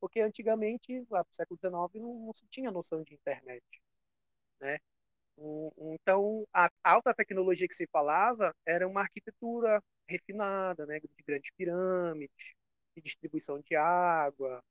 [0.00, 3.64] Porque antigamente, lá no século XIX, não, não se tinha noção de internet,
[4.60, 4.78] né?
[5.78, 12.54] Então, a alta tecnologia que se falava era uma arquitetura refinada, né, de grandes pirâmides,
[12.96, 14.62] de distribuição de água,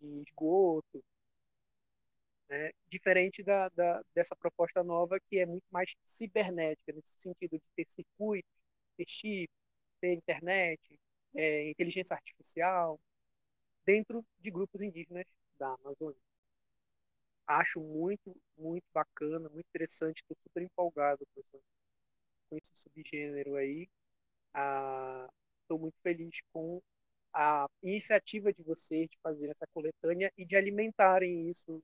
[0.00, 1.04] de esgoto,
[2.48, 7.64] né, diferente da, da, dessa proposta nova que é muito mais cibernética, nesse sentido de
[7.76, 8.50] ter circuitos,
[8.96, 9.50] ter chip,
[10.00, 10.80] ter internet,
[11.34, 12.98] é, inteligência artificial,
[13.84, 15.26] dentro de grupos indígenas
[15.58, 16.20] da Amazônia
[17.58, 20.22] acho muito, muito bacana, muito interessante.
[20.22, 21.42] Estou super empolgado com,
[22.48, 23.88] com esse subgênero aí.
[25.62, 26.80] Estou ah, muito feliz com
[27.32, 31.82] a iniciativa de vocês de fazer essa coletânea e de alimentarem isso,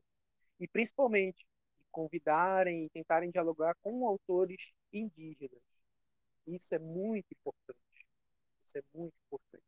[0.58, 1.46] e principalmente
[1.92, 5.62] convidarem e tentarem dialogar com autores indígenas.
[6.46, 8.06] Isso é muito importante.
[8.64, 9.64] Isso é muito importante.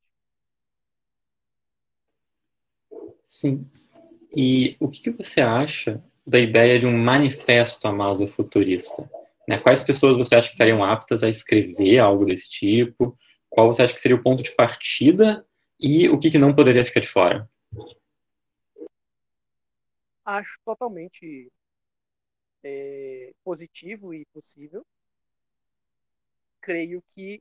[3.22, 3.70] Sim,
[4.34, 9.10] e o que, você acha da ideia de um manifesto Amazon futurista?
[9.46, 9.58] Né?
[9.58, 13.18] Quais pessoas você acha que estariam aptas a escrever algo desse tipo?
[13.48, 15.46] Qual você acha que seria o ponto de partida
[15.80, 17.48] e o que, que não poderia ficar de fora?
[20.24, 21.50] Acho totalmente
[22.62, 24.84] é, positivo e possível.
[26.60, 27.40] Creio que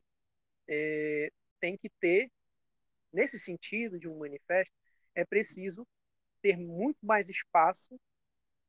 [0.67, 2.32] é, tem que ter,
[3.12, 4.73] nesse sentido de um manifesto,
[5.13, 5.86] é preciso
[6.48, 8.00] ter muito mais espaço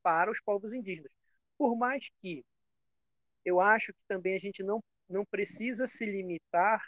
[0.03, 1.13] para os povos indígenas.
[1.57, 2.45] Por mais que
[3.45, 6.85] eu acho que também a gente não, não precisa se limitar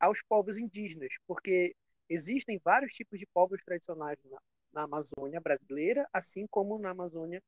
[0.00, 1.76] aos povos indígenas, porque
[2.08, 4.38] existem vários tipos de povos tradicionais na,
[4.72, 7.42] na Amazônia brasileira, assim como na Amazônia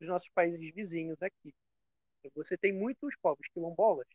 [0.00, 1.52] dos nossos países vizinhos aqui.
[2.34, 4.08] Você tem muitos povos quilombolas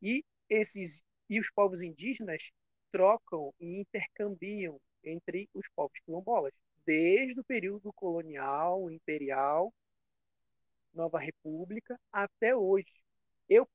[0.00, 2.52] e esses e os povos indígenas
[2.92, 6.52] trocam e intercambiam entre os povos quilombolas
[6.86, 9.72] desde o período colonial, imperial,
[10.94, 12.92] Nova República, até hoje.
[13.48, 13.68] Eu,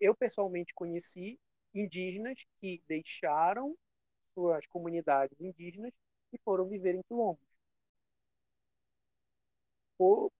[0.00, 1.38] eu pessoalmente conheci
[1.74, 3.76] indígenas que deixaram
[4.34, 5.92] suas comunidades indígenas
[6.32, 7.40] e foram viver em quilombos.
[9.96, 10.30] Por,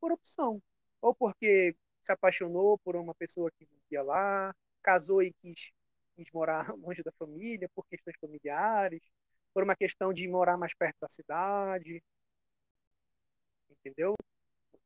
[0.00, 0.62] por opção.
[1.02, 5.72] Ou porque se apaixonou por uma pessoa que vivia lá, casou e quis,
[6.16, 9.02] quis morar longe da família por questões familiares,
[9.54, 12.02] por uma questão de morar mais perto da cidade.
[13.70, 14.14] entendeu?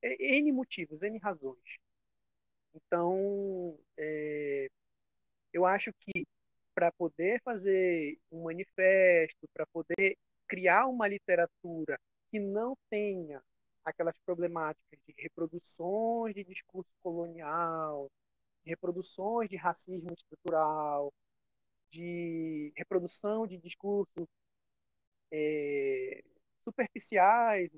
[0.03, 1.79] N motivos, N razões.
[2.75, 4.69] Então, é,
[5.53, 6.27] eu acho que
[6.75, 10.16] para poder fazer um manifesto, para poder
[10.47, 11.99] criar uma literatura
[12.31, 13.43] que não tenha
[13.85, 18.11] aquelas problemáticas de reproduções de discurso colonial,
[18.64, 21.12] de reproduções de racismo estrutural,
[21.91, 24.27] de reprodução de discursos
[25.31, 26.22] é,
[26.64, 27.70] superficiais.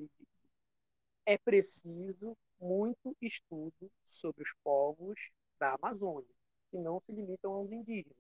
[1.26, 6.28] É preciso muito estudo sobre os povos da Amazônia,
[6.70, 8.18] que não se limitam aos indígenas.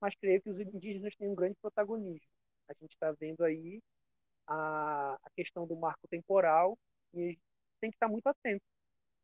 [0.00, 2.28] Mas creio que os indígenas têm um grande protagonismo.
[2.68, 3.80] A gente está vendo aí
[4.46, 6.78] a, a questão do marco temporal
[7.14, 7.38] e
[7.80, 8.64] tem que estar muito atento.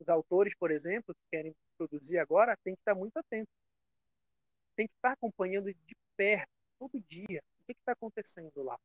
[0.00, 3.50] Os autores, por exemplo, que querem produzir agora, tem que estar muito atento.
[4.76, 8.78] Tem que estar acompanhando de perto, todo dia, o que está acontecendo lá.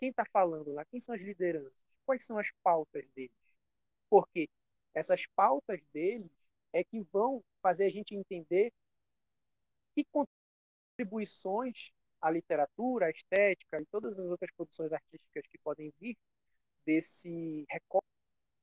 [0.00, 0.84] Quem está falando lá?
[0.86, 1.72] Quem são as lideranças?
[2.06, 3.30] Quais são as pautas deles?
[4.08, 4.48] Porque
[4.94, 6.30] essas pautas deles
[6.72, 8.72] é que vão fazer a gente entender
[9.94, 10.04] que
[10.96, 16.16] contribuições à literatura, à estética e todas as outras produções artísticas que podem vir
[16.86, 18.06] desse recorte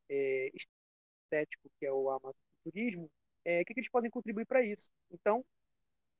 [0.10, 3.10] é, estético que é o amazofuturismo,
[3.46, 4.92] é, o que, que eles podem contribuir para isso.
[5.12, 5.46] Então,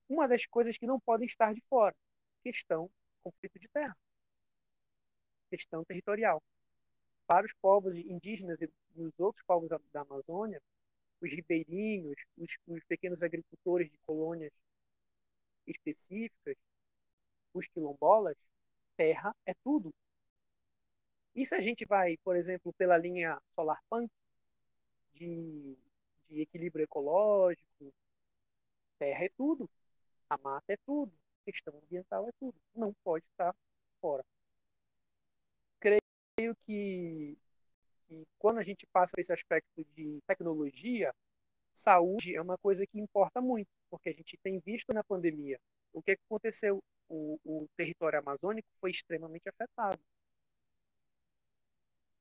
[0.10, 1.96] uma das coisas que não podem estar de fora,
[2.44, 2.90] questão
[3.24, 3.98] conflito de terra,
[5.50, 6.42] questão territorial.
[7.26, 10.62] Para os povos indígenas e os outros povos da, da Amazônia,
[11.22, 14.52] os ribeirinhos, os, os, pequenos agricultores de colônias
[15.66, 16.56] específicas,
[17.54, 18.38] os quilombolas,
[18.96, 19.94] terra é tudo.
[21.36, 24.10] E se a gente vai, por exemplo, pela linha solar punk,
[25.14, 25.78] de,
[26.30, 27.94] de equilíbrio ecológico,
[29.00, 29.70] terra é tudo,
[30.30, 31.12] a mata é tudo,
[31.46, 33.56] questão ambiental é tudo, não pode estar
[34.00, 34.24] fora
[36.38, 37.36] creio que,
[38.08, 41.14] que quando a gente passa esse aspecto de tecnologia,
[41.74, 45.60] saúde é uma coisa que importa muito, porque a gente tem visto na pandemia
[45.92, 46.82] o que aconteceu.
[47.10, 49.98] O, o território amazônico foi extremamente afetado.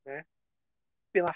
[0.04, 0.24] Né?
[1.12, 1.34] Pela,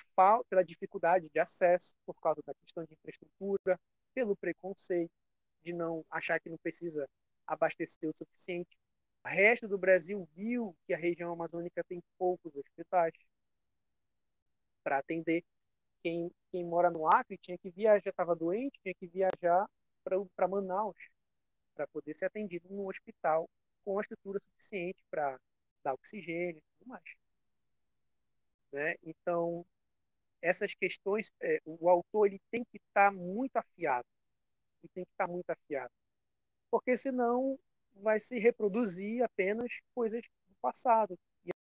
[0.48, 3.78] pela dificuldade de acesso, por causa da questão de infraestrutura,
[4.14, 5.10] pelo preconceito
[5.62, 7.08] de não achar que não precisa
[7.46, 8.76] abastecer o suficiente.
[9.24, 13.12] O resto do Brasil viu que a região amazônica tem poucos hospitais
[14.82, 15.44] para atender.
[16.02, 19.68] Quem, quem mora no Acre tinha que viajar, estava doente, tinha que viajar
[20.02, 20.96] para Manaus
[21.74, 23.48] para poder ser atendido num hospital
[23.84, 25.38] com a estrutura suficiente para
[25.82, 27.04] dar oxigênio e tudo mais.
[28.72, 28.94] Né?
[29.02, 29.66] Então,
[30.40, 34.06] essas questões, é, o autor ele tem que estar tá muito afiado.
[34.82, 35.92] Ele tem que estar tá muito afiado.
[36.70, 37.58] Porque senão
[37.95, 41.51] vai se reproduzir apenas coisas do passado e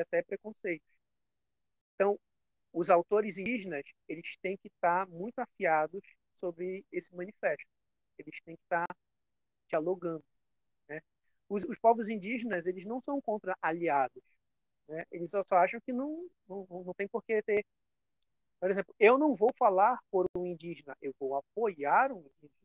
[0.00, 0.88] até preconceitos.
[1.94, 2.18] Então,
[2.72, 6.02] os autores indígenas eles têm que estar muito afiados
[6.34, 7.66] sobre esse manifesto.
[8.18, 8.86] Eles têm que estar
[9.68, 10.24] dialogando.
[10.88, 11.00] Né?
[11.48, 14.22] Os, os povos indígenas eles não são contra aliados.
[14.88, 15.04] Né?
[15.10, 16.14] Eles só, acham que não,
[16.48, 17.64] não, não tem por que ter.
[18.58, 22.59] Por exemplo, eu não vou falar por um indígena, eu vou apoiar um indígena.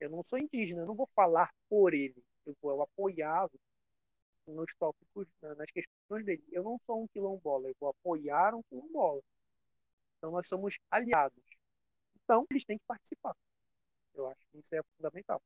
[0.00, 3.58] Eu não sou indígena, eu não vou falar por ele, eu vou apoiá-lo
[4.46, 6.44] nos tópicos, nas questões dele.
[6.52, 9.20] Eu não sou um quilombola, eu vou apoiar um quilombola.
[10.18, 11.42] Então nós somos aliados.
[12.22, 13.34] Então eles têm que participar.
[14.14, 15.42] Eu acho que isso é fundamental.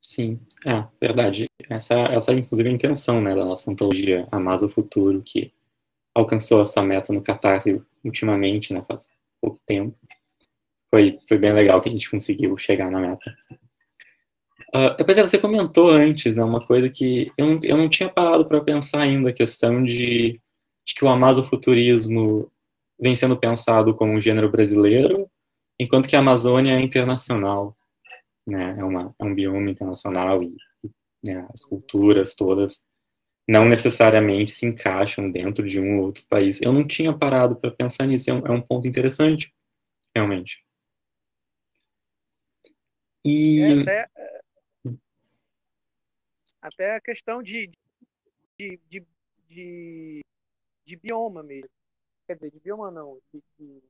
[0.00, 1.46] Sim, é verdade.
[1.68, 5.52] Essa, essa é inclusive a intenção né, da nossa antologia Amasa o Futuro, que
[6.14, 9.08] alcançou essa meta no Catarse ultimamente, né, faz
[9.40, 9.96] pouco tempo
[10.90, 13.34] foi, foi bem legal que a gente conseguiu chegar na meta.
[14.74, 18.44] Uh, depois você comentou antes, né, uma coisa que eu não, eu não tinha parado
[18.46, 20.40] para pensar ainda, a questão de,
[20.86, 22.50] de que o amazofuturismo
[22.98, 25.28] vem sendo pensado como um gênero brasileiro,
[25.78, 27.76] enquanto que a Amazônia é internacional,
[28.46, 30.54] né, é, uma, é um bioma internacional e
[31.24, 32.80] né, as culturas todas
[33.48, 36.62] não necessariamente se encaixam dentro de um ou outro país.
[36.62, 39.52] Eu não tinha parado para pensar nisso, é um, é um ponto interessante,
[40.14, 40.58] realmente.
[43.24, 43.60] E...
[43.60, 44.10] É, até,
[46.62, 47.70] até a questão de,
[48.58, 49.06] de, de,
[49.48, 50.24] de,
[50.84, 51.70] de, bioma mesmo.
[52.26, 53.82] Quer dizer, de bioma não, de, de,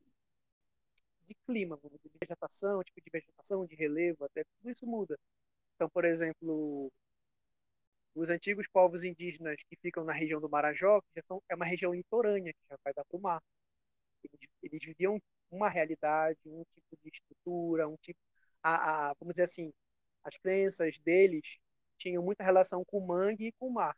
[1.28, 5.18] de clima, de vegetação, tipo de vegetação, de relevo, até tudo isso muda.
[5.74, 6.91] Então, por exemplo,
[8.14, 11.95] os antigos povos indígenas que ficam na região do Marajó, que são, é uma região
[11.95, 13.43] litorânea, que já vai dar para o mar.
[14.24, 15.20] Eles, eles viviam
[15.51, 18.20] uma realidade, um tipo de estrutura, um tipo
[18.63, 19.73] a, a, vamos dizer assim,
[20.25, 21.59] as crenças deles
[21.99, 23.97] tinham muita relação com o mangue e com o mar.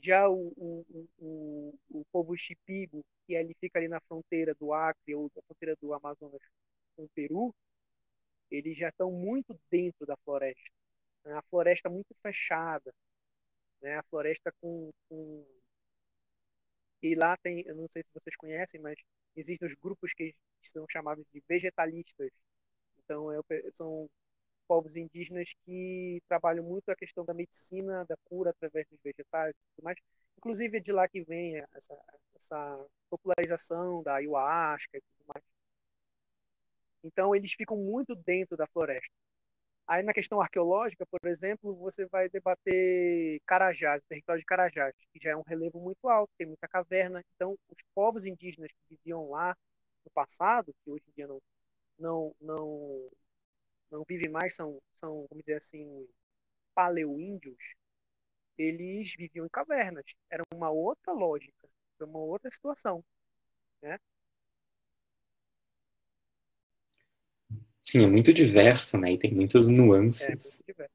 [0.00, 5.14] Já o, o, o, o povo Chipigo, que ele fica ali na fronteira do Acre
[5.14, 6.40] ou da fronteira do Amazonas
[6.96, 7.54] com o Peru,
[8.50, 10.70] eles já estão muito dentro da floresta.
[11.24, 11.34] Né?
[11.34, 12.94] A floresta muito fechada,
[13.82, 13.98] né?
[13.98, 15.46] A floresta com, com...
[17.02, 18.98] e lá tem, eu não sei se vocês conhecem, mas
[19.36, 22.30] existem os grupos que são chamados de vegetalistas.
[23.08, 23.40] Então é,
[23.72, 24.08] são
[24.68, 29.58] povos indígenas que trabalham muito a questão da medicina, da cura através dos vegetais e
[29.76, 29.98] tudo mais.
[30.36, 31.96] Inclusive é de lá que vem essa,
[32.36, 35.44] essa popularização da ayahuasca e tudo mais.
[37.02, 39.08] Então eles ficam muito dentro da floresta.
[39.86, 45.20] Aí na questão arqueológica, por exemplo, você vai debater Carajás, o território de Carajás, que
[45.22, 47.22] já é um relevo muito alto, tem muita caverna.
[47.36, 49.56] Então os povos indígenas que viviam lá
[50.04, 51.40] no passado, que hoje em dia não
[51.98, 53.10] não não
[53.90, 56.06] não vivem mais, são, são vamos dizer assim,
[56.74, 57.74] paleoíndios,
[58.56, 60.04] eles viviam em cavernas.
[60.30, 61.68] Era uma outra lógica,
[61.98, 63.04] era uma outra situação,
[63.82, 63.98] né?
[67.82, 69.12] Sim, é muito diverso, né?
[69.12, 70.22] E tem muitas nuances.
[70.22, 70.92] É, muito diverso.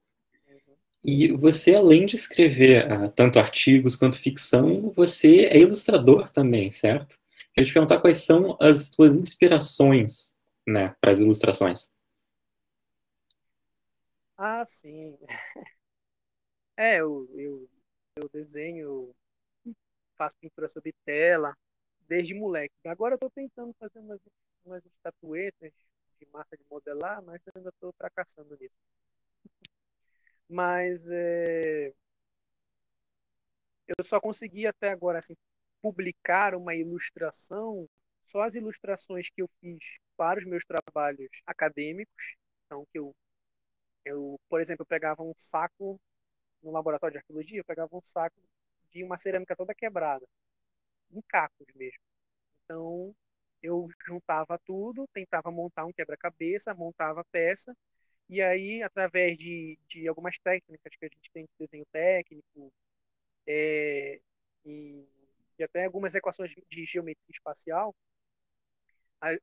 [0.48, 0.76] Uhum.
[1.04, 7.20] E você, além de escrever uh, tanto artigos quanto ficção, você é ilustrador também, certo?
[7.52, 10.33] Queria te perguntar quais são as suas inspirações
[10.68, 11.90] né, para as ilustrações.
[14.38, 15.18] Ah, sim.
[16.78, 17.70] É, eu, eu,
[18.16, 19.14] eu desenho,
[20.18, 21.56] faço pintura sobre tela
[22.08, 22.74] desde moleque.
[22.86, 24.20] Agora eu estou tentando fazer umas,
[24.66, 25.72] umas estatuetas
[26.20, 28.76] de massa de modelar, mas ainda estou fracassando nisso.
[30.50, 31.94] Mas é,
[33.88, 35.36] eu só consegui até agora assim,
[35.82, 37.88] publicar uma ilustração,
[38.26, 42.36] só as ilustrações que eu fiz para os meus trabalhos acadêmicos,
[42.66, 43.16] então que eu
[44.06, 46.00] eu, por exemplo, eu pegava um saco
[46.64, 48.36] no laboratório de arqueologia, eu pegava um saco
[48.92, 50.26] de uma cerâmica toda quebrada,
[51.12, 52.00] em cacos mesmo.
[52.66, 53.16] Então,
[53.64, 57.76] eu juntava tudo, tentava montar um quebra-cabeça, montava a peça,
[58.30, 62.74] e aí, através de, de algumas técnicas que a gente tem de desenho técnico,
[63.48, 64.22] é,
[64.66, 65.06] e,
[65.60, 67.96] e até algumas equações de geometria espacial,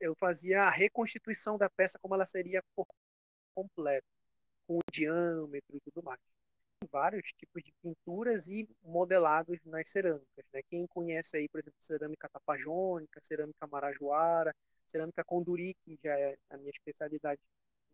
[0.01, 2.87] eu fazia a reconstituição da peça como ela seria por
[3.55, 4.07] completo
[4.67, 6.21] com o diâmetro e tudo mais.
[6.91, 10.45] Vários tipos de pinturas e modelados nas cerâmicas.
[10.53, 10.63] Né?
[10.71, 14.55] Quem conhece aí, por exemplo, cerâmica tapajônica, cerâmica marajoara,
[14.89, 17.41] cerâmica conduri, que já é a minha especialidade,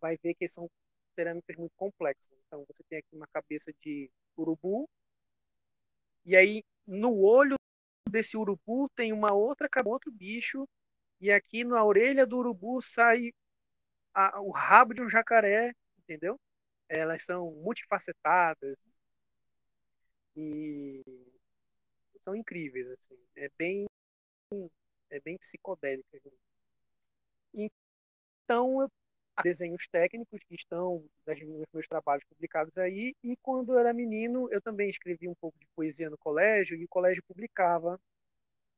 [0.01, 0.71] vai ver que são
[1.15, 2.33] cerâmicas muito complexas.
[2.47, 4.89] Então, você tem aqui uma cabeça de urubu,
[6.25, 7.57] e aí no olho
[8.09, 10.69] desse urubu tem uma outra outro bicho,
[11.21, 13.33] e aqui na orelha do urubu sai
[14.15, 16.39] a, o rabo de um jacaré, entendeu?
[16.89, 18.77] elas são multifacetadas
[20.37, 21.03] e
[22.21, 23.87] são incríveis assim é bem
[25.11, 26.21] é bem psicodélica
[27.55, 28.91] então eu
[29.43, 34.63] desenhos técnicos que estão nos meus trabalhos publicados aí e quando eu era menino eu
[34.63, 38.01] também escrevi um pouco de poesia no colégio e o colégio publicava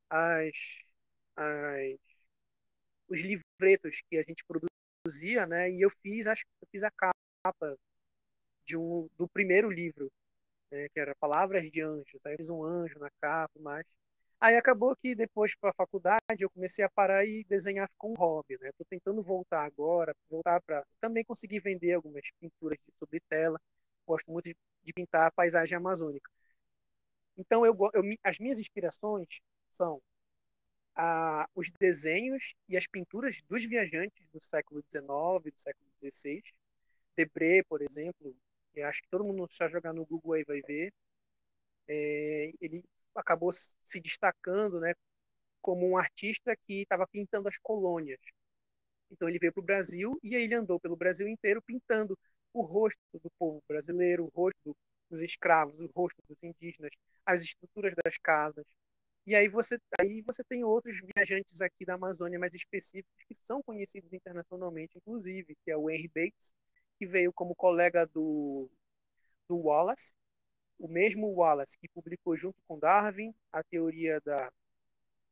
[0.09, 0.55] as,
[1.37, 1.99] as
[3.09, 7.77] os livretos que a gente produzia né e eu fiz acho eu fiz a capa
[8.69, 10.11] de um, do primeiro livro,
[10.71, 12.19] né, que era Palavras de Anjos.
[12.25, 13.85] Aí eu fiz um anjo na capa, mas
[14.39, 18.15] aí acabou que depois para a faculdade eu comecei a parar e desenhar com um
[18.15, 18.69] hobby, né?
[18.69, 23.59] Estou tentando voltar agora, voltar para também conseguir vender algumas pinturas sobre tela.
[24.07, 26.29] Gosto muito de, de pintar a paisagem amazônica.
[27.37, 29.39] Então eu, eu as minhas inspirações
[29.71, 30.01] são
[30.95, 36.43] a, os desenhos e as pinturas dos viajantes do século XIX, do século XVI.
[37.15, 38.35] Debré, por exemplo,
[38.75, 40.93] eu acho que todo mundo está jogando no Google aí vai ver.
[41.87, 42.83] É, ele
[43.15, 44.93] acabou se destacando, né,
[45.61, 48.19] como um artista que estava pintando as colônias.
[49.11, 52.17] Então ele veio para o Brasil e aí ele andou pelo Brasil inteiro pintando
[52.53, 54.75] o rosto do povo brasileiro, o rosto
[55.09, 56.91] dos escravos, o rosto dos indígenas,
[57.25, 58.65] as estruturas das casas.
[59.29, 63.61] E aí você, aí você tem outros viajantes aqui da Amazônia mais específicos que são
[63.61, 66.51] conhecidos internacionalmente, inclusive, que é o Henry Bates,
[66.97, 68.67] que veio como colega do,
[69.47, 70.15] do Wallace,
[70.79, 74.51] o mesmo Wallace que publicou junto com Darwin a teoria da,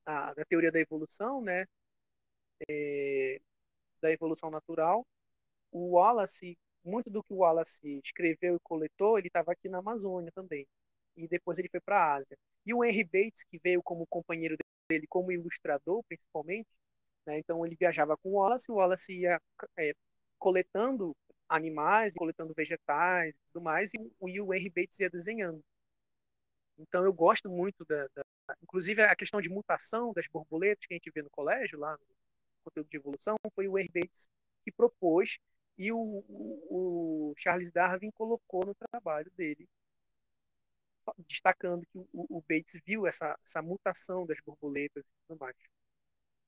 [0.05, 1.65] a, da teoria da evolução, né,
[2.69, 3.41] é,
[4.01, 5.05] da evolução natural.
[5.71, 10.31] O Wallace, muito do que o Wallace escreveu e coletou, ele estava aqui na Amazônia
[10.33, 10.67] também.
[11.17, 12.37] E depois ele foi para a Ásia.
[12.67, 14.57] E o Henry Bates, que veio como companheiro
[14.89, 16.67] dele, como ilustrador, principalmente,
[17.25, 19.41] né, então ele viajava com o Wallace, o Wallace ia
[19.77, 19.93] é,
[20.37, 21.15] coletando
[21.47, 25.63] animais, coletando vegetais e tudo mais, e, o Henry Bates ia desenhando.
[26.77, 28.23] Então eu gosto muito da, da,
[28.61, 32.15] inclusive a questão de mutação das borboletas que a gente vê no colégio lá no
[32.65, 34.27] conteúdo de evolução foi o Herr Bates
[34.65, 35.39] que propôs
[35.77, 39.67] e o, o, o Charles Darwin colocou no trabalho dele
[41.27, 45.55] destacando que o, o Bates viu essa, essa mutação das borboletas e tudo mais.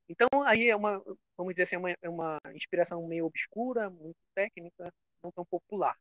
[0.07, 0.99] Então, aí é uma,
[1.37, 4.91] vamos dizer assim, é uma, é uma inspiração meio obscura, muito técnica,
[5.23, 5.95] não tão popular.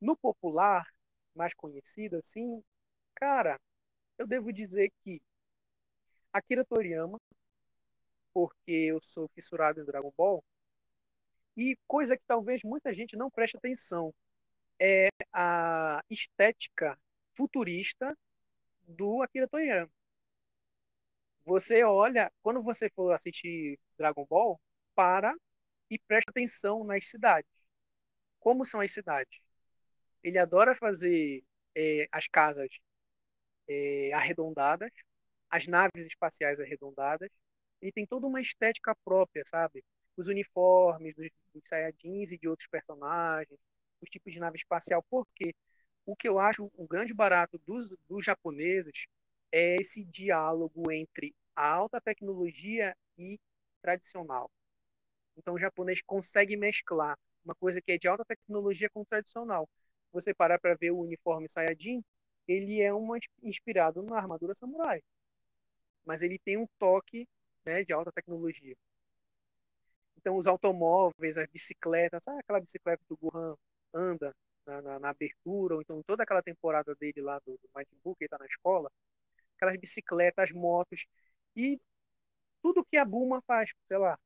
[0.00, 0.86] No popular,
[1.34, 2.62] mais conhecido assim,
[3.14, 3.58] cara,
[4.18, 5.22] eu devo dizer que
[6.32, 7.18] Akira Toriyama,
[8.32, 10.44] porque eu sou fissurado em Dragon Ball,
[11.56, 14.12] e coisa que talvez muita gente não preste atenção,
[14.78, 16.98] é a estética
[17.34, 18.16] futurista
[18.86, 19.90] do Akira Toriyama.
[21.44, 24.60] Você olha, quando você for assistir Dragon Ball,
[24.94, 25.34] para
[25.90, 27.50] e presta atenção nas cidades.
[28.40, 29.40] Como são as cidades?
[30.22, 32.68] Ele adora fazer é, as casas
[33.68, 34.90] é, arredondadas,
[35.50, 37.30] as naves espaciais arredondadas.
[37.80, 39.84] Ele tem toda uma estética própria, sabe?
[40.16, 43.58] Os uniformes dos, dos Saiyajins e de outros personagens,
[44.00, 45.02] os tipos de nave espacial.
[45.10, 45.54] Por quê?
[46.06, 49.06] O que eu acho o grande barato dos, dos japoneses
[49.50, 53.38] é esse diálogo entre a alta tecnologia e
[53.80, 54.50] tradicional.
[55.36, 59.68] Então, o japonês consegue mesclar uma coisa que é de alta tecnologia com tradicional.
[60.12, 62.02] Você parar para ver o uniforme Sayajin,
[62.46, 65.02] ele é uma, inspirado na armadura samurai,
[66.04, 67.26] mas ele tem um toque
[67.64, 68.76] né, de alta tecnologia.
[70.16, 73.56] Então, os automóveis, as bicicletas, sabe aquela bicicleta que o Gohan
[73.92, 74.34] anda
[74.66, 77.70] na, na, na abertura, ou então toda aquela temporada dele lá do, do
[78.02, 78.90] Buu, que ele está na escola,
[79.56, 81.06] aquelas bicicletas, motos
[81.56, 81.80] e
[82.62, 84.18] tudo que a Buma faz, sei lá,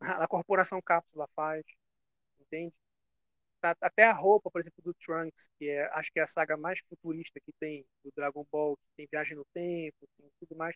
[0.00, 1.64] a corporação Cápsula faz,
[2.40, 2.74] entende?
[3.80, 6.80] Até a roupa, por exemplo, do Trunks, que é, acho que é a saga mais
[6.88, 10.74] futurista que tem do Dragon Ball, que tem viagem no tempo, tem tudo mais.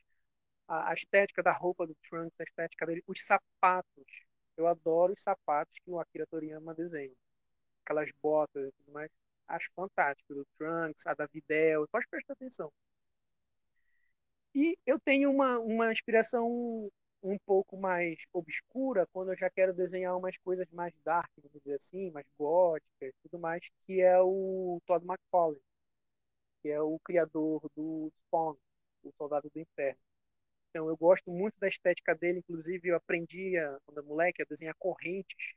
[0.68, 4.06] A, a estética da roupa do Trunks, a estética dele, os sapatos.
[4.56, 7.14] Eu adoro os sapatos que o Akira Toriyama desenha.
[7.84, 9.10] Aquelas botas e tudo mais.
[9.48, 10.34] Acho fantástico.
[10.34, 11.86] Do Trunks, a da Videl.
[11.88, 12.72] Pode prestar atenção.
[14.54, 16.90] E eu tenho uma, uma inspiração
[17.24, 21.76] um pouco mais obscura quando eu já quero desenhar umas coisas mais dark, vamos dizer
[21.76, 25.60] assim, mais góticas tudo mais, que é o Todd McFarlane,
[26.62, 28.56] que é o criador do Spawn,
[29.02, 29.98] o Soldado do Inferno.
[30.70, 33.54] Então eu gosto muito da estética dele, inclusive eu aprendi
[33.86, 35.54] quando era moleque a desenhar correntes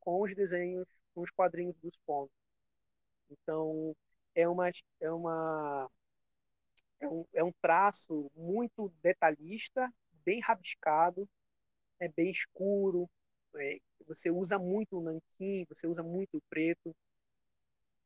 [0.00, 2.28] com os desenhos, com os quadrinhos do Spawn.
[3.30, 3.94] Então
[4.34, 5.90] é uma é uma
[7.00, 9.90] é um, é um traço muito detalhista,
[10.24, 11.28] bem rabiscado,
[11.98, 13.08] é bem escuro.
[13.56, 16.94] É, você usa muito o nanquim, você usa muito o preto.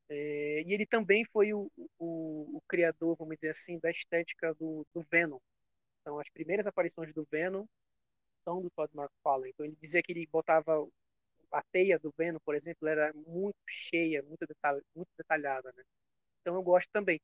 [0.08, 4.86] É, e ele também foi o, o, o, criador, vamos dizer assim, da estética do,
[4.94, 5.38] do Venom.
[6.00, 7.66] Então, as primeiras aparições do Venom
[8.44, 9.50] são do Todd McFarlane.
[9.50, 10.86] Então, ele dizia que ele botava
[11.58, 14.46] a teia do Venom, por exemplo, era muito cheia, muito,
[14.94, 15.82] muito detalhada, né?
[16.42, 17.20] Então, eu gosto também.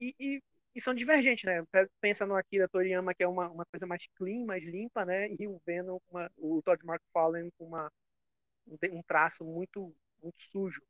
[0.00, 0.42] E, e
[0.74, 1.64] e são divergentes, né?
[2.00, 5.28] Pensa no Akira Toriyama, que é uma, uma coisa mais clean, mais limpa, né?
[5.38, 7.90] E o Venom, uma, o Todd McFarlane com uma,
[8.92, 10.82] um traço muito, muito sujo.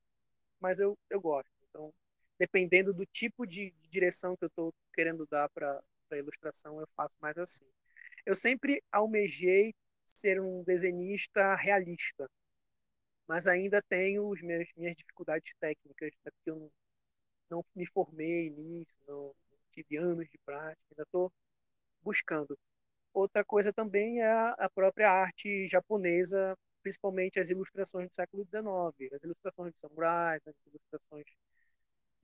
[0.60, 1.50] Mas eu, eu gosto.
[1.70, 1.92] Então,
[2.38, 6.88] dependendo do tipo de, de direção que eu estou querendo dar para a ilustração, eu
[6.96, 7.66] faço mais assim.
[8.26, 9.74] Eu sempre almejei
[10.06, 12.28] ser um desenhista realista,
[13.28, 16.32] mas ainda tenho os meus, minhas dificuldades técnicas, né?
[16.32, 16.70] porque eu não,
[17.50, 19.34] não me formei nisso, não,
[19.72, 21.32] tive anos de prática, ainda estou
[22.02, 22.58] buscando.
[23.12, 29.22] Outra coisa também é a própria arte japonesa, principalmente as ilustrações do século XIX, as
[29.22, 31.26] ilustrações de samurais, as ilustrações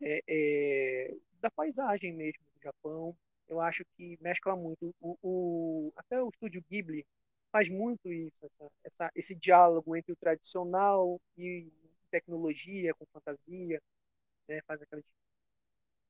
[0.01, 3.17] é, é, da paisagem mesmo do Japão.
[3.49, 4.95] Eu acho que mescla muito.
[5.01, 7.07] O, o até o estúdio Ghibli
[7.55, 11.71] faz muito isso, essa, essa, esse diálogo entre o tradicional e
[12.11, 13.81] tecnologia com fantasia,
[14.49, 14.61] né?
[14.67, 15.05] faz aquelas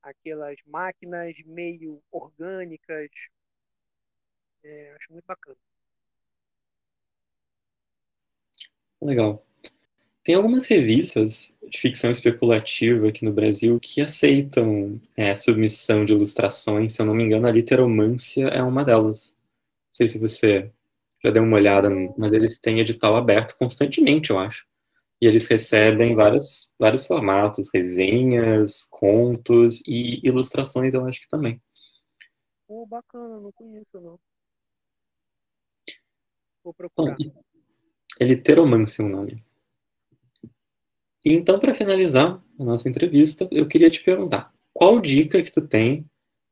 [0.01, 3.11] aquelas máquinas meio orgânicas.
[4.63, 5.57] É, acho muito bacana.
[8.99, 9.45] Legal.
[10.23, 16.93] Tem algumas revistas de ficção especulativa aqui no Brasil que aceitam é, submissão de ilustrações.
[16.93, 19.35] Se eu não me engano, a Literomância é uma delas.
[19.37, 20.71] Não sei se você
[21.25, 24.65] já deu uma olhada, mas eles têm edital aberto constantemente, eu acho.
[25.21, 31.61] E eles recebem vários, vários formatos, resenhas, contos e ilustrações, eu acho que também.
[32.67, 34.19] Oh, bacana, não conheço não.
[36.63, 37.15] Vou procurar.
[37.15, 37.43] Bom,
[38.19, 39.43] é Literomance o nome.
[41.23, 45.67] E então, para finalizar a nossa entrevista, eu queria te perguntar, qual dica que tu
[45.67, 46.05] tem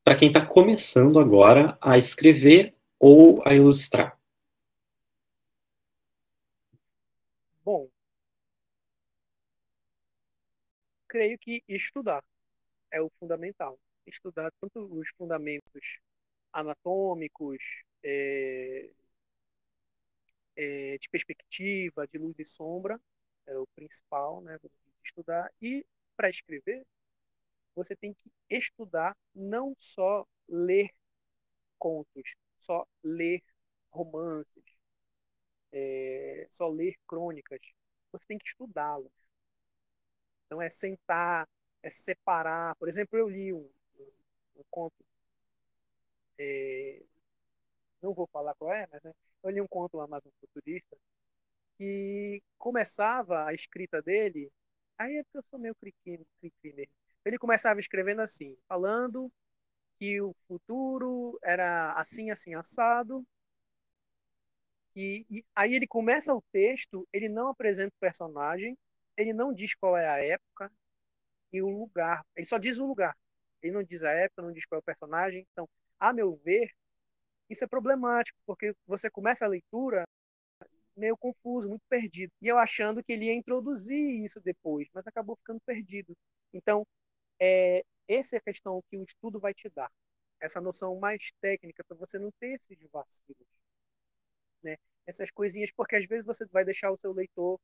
[0.03, 4.17] para quem está começando agora a escrever ou a ilustrar?
[7.63, 7.87] Bom,
[11.13, 12.23] creio que estudar
[12.91, 13.79] é o fundamental.
[14.07, 15.99] Estudar tanto os fundamentos
[16.51, 17.59] anatômicos,
[18.03, 18.89] é,
[20.55, 22.99] é, de perspectiva, de luz e sombra,
[23.45, 24.57] é o principal, né,
[25.03, 25.51] estudar.
[25.61, 25.85] E
[26.15, 26.83] para escrever,
[27.75, 30.89] você tem que estudar, não só ler
[31.77, 33.43] contos, só ler
[33.91, 34.63] romances,
[35.71, 37.61] é, só ler crônicas.
[38.11, 39.22] Você tem que estudá-las.
[40.45, 41.47] Então é sentar,
[41.81, 42.75] é separar.
[42.75, 43.69] Por exemplo, eu li um,
[44.55, 44.95] um, conto,
[46.37, 47.01] é,
[48.01, 49.13] não vou falar qual é, mas né,
[49.43, 50.97] eu li um conto Amazon Futurista
[51.77, 54.51] que começava a escrita dele,
[54.97, 56.25] aí é porque eu sou meio criquinho,
[56.63, 56.93] mesmo.
[57.25, 59.31] Ele começava escrevendo assim, falando
[59.99, 63.25] que o futuro era assim, assim, assado.
[64.95, 68.77] E, e aí ele começa o texto, ele não apresenta o personagem,
[69.17, 70.71] ele não diz qual é a época
[71.51, 72.25] e o lugar.
[72.35, 73.15] Ele só diz o lugar.
[73.61, 75.47] Ele não diz a época, não diz qual é o personagem.
[75.51, 76.71] Então, a meu ver,
[77.49, 80.05] isso é problemático, porque você começa a leitura
[80.95, 82.31] meio confuso, muito perdido.
[82.41, 86.15] E eu achando que ele ia introduzir isso depois, mas acabou ficando perdido.
[86.53, 86.85] Então,
[87.39, 89.91] é, essa é a questão que o estudo vai te dar.
[90.39, 93.47] Essa noção mais técnica, para você não ter esses vacilos.
[94.61, 94.77] Né?
[95.05, 97.59] Essas coisinhas, porque às vezes você vai deixar o seu leitor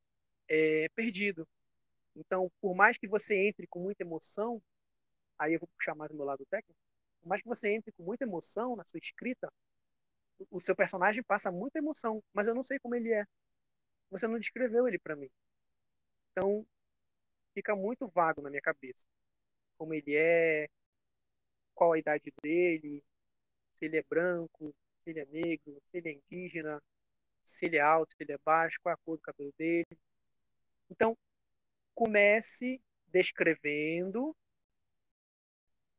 [0.50, 1.48] é, perdido.
[2.16, 4.62] Então, por mais que você entre com muita emoção,
[5.38, 6.80] aí eu vou puxar mais o meu lado técnico,
[7.22, 9.52] por mais que você entre com muita emoção na sua escrita,
[10.52, 13.26] o seu personagem passa muita emoção, mas eu não sei como ele é.
[14.12, 15.30] Você não descreveu ele para mim.
[16.32, 16.66] Então,
[17.54, 19.06] fica muito vago na minha cabeça.
[19.78, 20.70] Como ele é,
[21.76, 23.04] qual a idade dele,
[23.76, 24.74] se ele é branco,
[25.04, 26.82] se ele é negro, se ele é indígena,
[27.44, 29.88] se ele é alto, se ele é baixo, qual a cor do cabelo dele.
[30.90, 31.18] Então,
[31.94, 34.36] comece descrevendo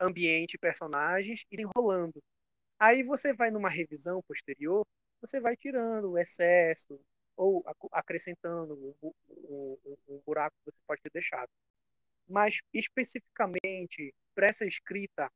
[0.00, 2.22] ambiente, personagens e enrolando.
[2.78, 4.86] Aí você vai numa revisão posterior,
[5.20, 6.98] você vai tirando o excesso
[7.36, 7.62] ou
[7.92, 11.50] acrescentando um, buraco que você pode ter deixado.
[12.26, 15.30] Mas especificamente para essa escrita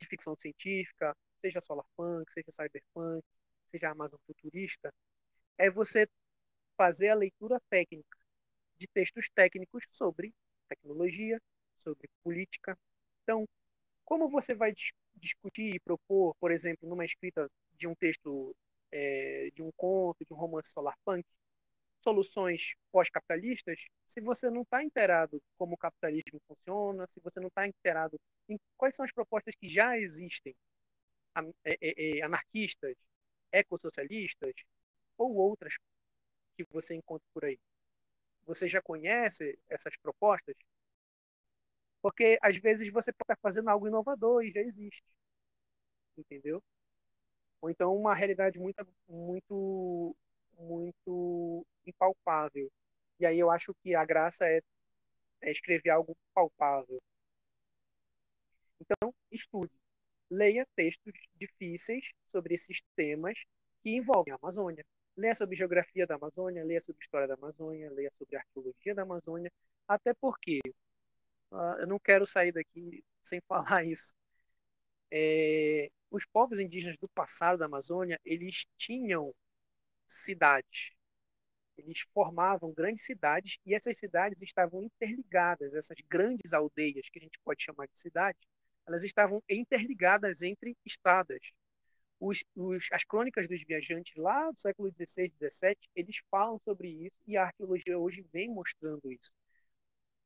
[0.00, 3.24] de ficção científica, seja solarpunk, seja cyberpunk,
[3.70, 4.92] seja Amazon futurista,
[5.58, 6.08] é você
[6.76, 8.15] fazer a leitura técnica
[8.78, 10.34] de textos técnicos sobre
[10.68, 11.40] tecnologia,
[11.78, 12.78] sobre política.
[13.22, 13.46] Então,
[14.04, 14.72] como você vai
[15.16, 18.54] discutir e propor, por exemplo, numa escrita de um texto,
[18.92, 21.24] é, de um conto, de um romance solarpunk,
[22.02, 27.66] soluções pós-capitalistas, se você não está inteirado como o capitalismo funciona, se você não está
[27.66, 28.18] inteirado
[28.48, 30.54] em quais são as propostas que já existem,
[31.64, 32.94] é, é, é, anarquistas,
[33.52, 34.54] ecossocialistas
[35.18, 35.74] ou outras
[36.56, 37.58] que você encontra por aí.
[38.46, 40.56] Você já conhece essas propostas?
[42.00, 45.02] Porque às vezes você pode estar fazendo algo inovador e já existe.
[46.16, 46.62] Entendeu?
[47.60, 50.16] Ou então uma realidade muito muito
[50.58, 52.70] muito impalpável.
[53.20, 54.60] E aí eu acho que a graça é,
[55.42, 57.00] é escrever algo palpável.
[58.80, 59.72] Então, estude.
[60.30, 63.44] Leia textos difíceis sobre esses temas
[63.82, 64.84] que envolvem a Amazônia.
[65.16, 69.50] Leia sobre geografia da Amazônia, leia sobre história da Amazônia, leia sobre arqueologia da Amazônia,
[69.88, 70.60] até porque
[71.50, 74.14] Uh, eu não quero sair daqui sem falar isso.
[75.10, 79.34] É, os povos indígenas do passado da Amazônia, eles tinham
[80.06, 80.92] cidades.
[81.78, 85.74] Eles formavam grandes cidades e essas cidades estavam interligadas.
[85.74, 88.40] Essas grandes aldeias, que a gente pode chamar de cidades,
[88.86, 91.52] elas estavam interligadas entre estadas.
[92.20, 97.18] Os, os, as crônicas dos viajantes lá do século XVI XVII, eles falam sobre isso
[97.26, 99.32] e a arqueologia hoje vem mostrando isso.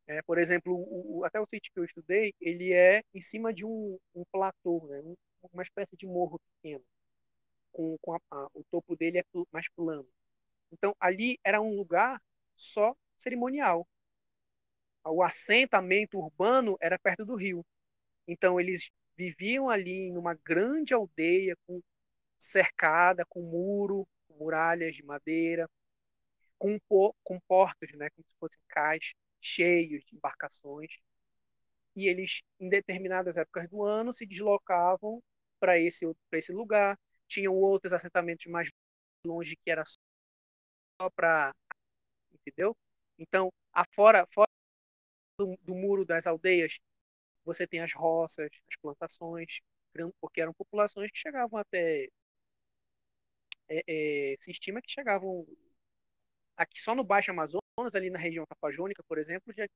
[0.07, 3.53] É, por exemplo, o, o, até o sítio que eu estudei, ele é em cima
[3.53, 5.01] de um, um platô, né?
[5.03, 5.15] Um,
[5.53, 6.85] uma espécie de morro pequeno,
[7.73, 10.09] com, com a, a, o topo dele é mais plano.
[10.73, 12.21] Então, ali era um lugar
[12.57, 13.87] só cerimonial.
[15.05, 17.65] O assentamento urbano era perto do rio.
[18.29, 21.81] Então, eles viviam ali numa grande aldeia com
[22.39, 25.69] cercada, com muro, com muralhas de madeira,
[26.59, 26.79] com,
[27.23, 30.91] com portos, né, como se fossem cais cheios de embarcações,
[31.95, 35.23] e eles, em determinadas épocas do ano, se deslocavam
[35.59, 36.99] para esse, esse lugar.
[37.29, 38.71] Tinham outros assentamentos mais
[39.27, 41.55] longe que era só para.
[42.33, 42.77] Entendeu?
[43.19, 44.49] Então, afora, fora
[45.39, 46.79] do, do muro das aldeias,
[47.45, 49.61] você tem as roças, as plantações.
[50.21, 52.09] porque eram populações que chegavam até.
[53.69, 55.47] É, é, se estima que chegavam
[56.57, 59.67] aqui só no Baixo Amazonas, ali na região tapajônica, por exemplo, já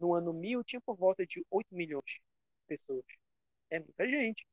[0.00, 2.20] no ano 1000 tinha por volta de 8 milhões de
[2.68, 3.04] pessoas.
[3.70, 4.46] É muita gente.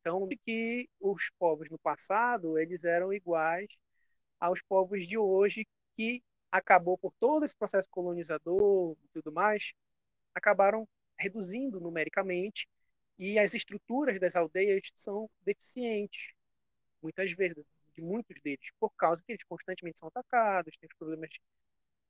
[0.00, 3.68] Então, que os povos no passado, eles eram iguais
[4.40, 5.66] aos povos de hoje,
[5.96, 9.72] que acabou por todo esse processo colonizador e tudo mais,
[10.34, 12.68] acabaram reduzindo numericamente
[13.18, 16.32] e as estruturas das aldeias são deficientes,
[17.02, 17.64] muitas vezes,
[17.94, 21.30] de muitos deles, por causa que eles constantemente são atacados, têm problemas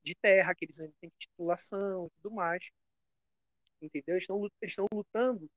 [0.03, 2.69] de terra, que eles têm titulação e tudo mais.
[3.81, 4.15] Entendeu?
[4.15, 5.49] Eles estão, eles estão lutando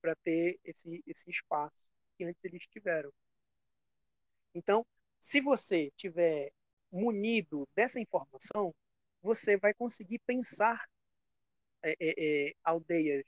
[0.00, 1.84] para ter esse, esse espaço
[2.16, 3.12] que antes eles tiveram.
[4.54, 4.86] Então,
[5.20, 6.52] se você tiver
[6.90, 8.74] munido dessa informação,
[9.22, 10.82] você vai conseguir pensar
[11.90, 13.24] é, é, é, aldeias,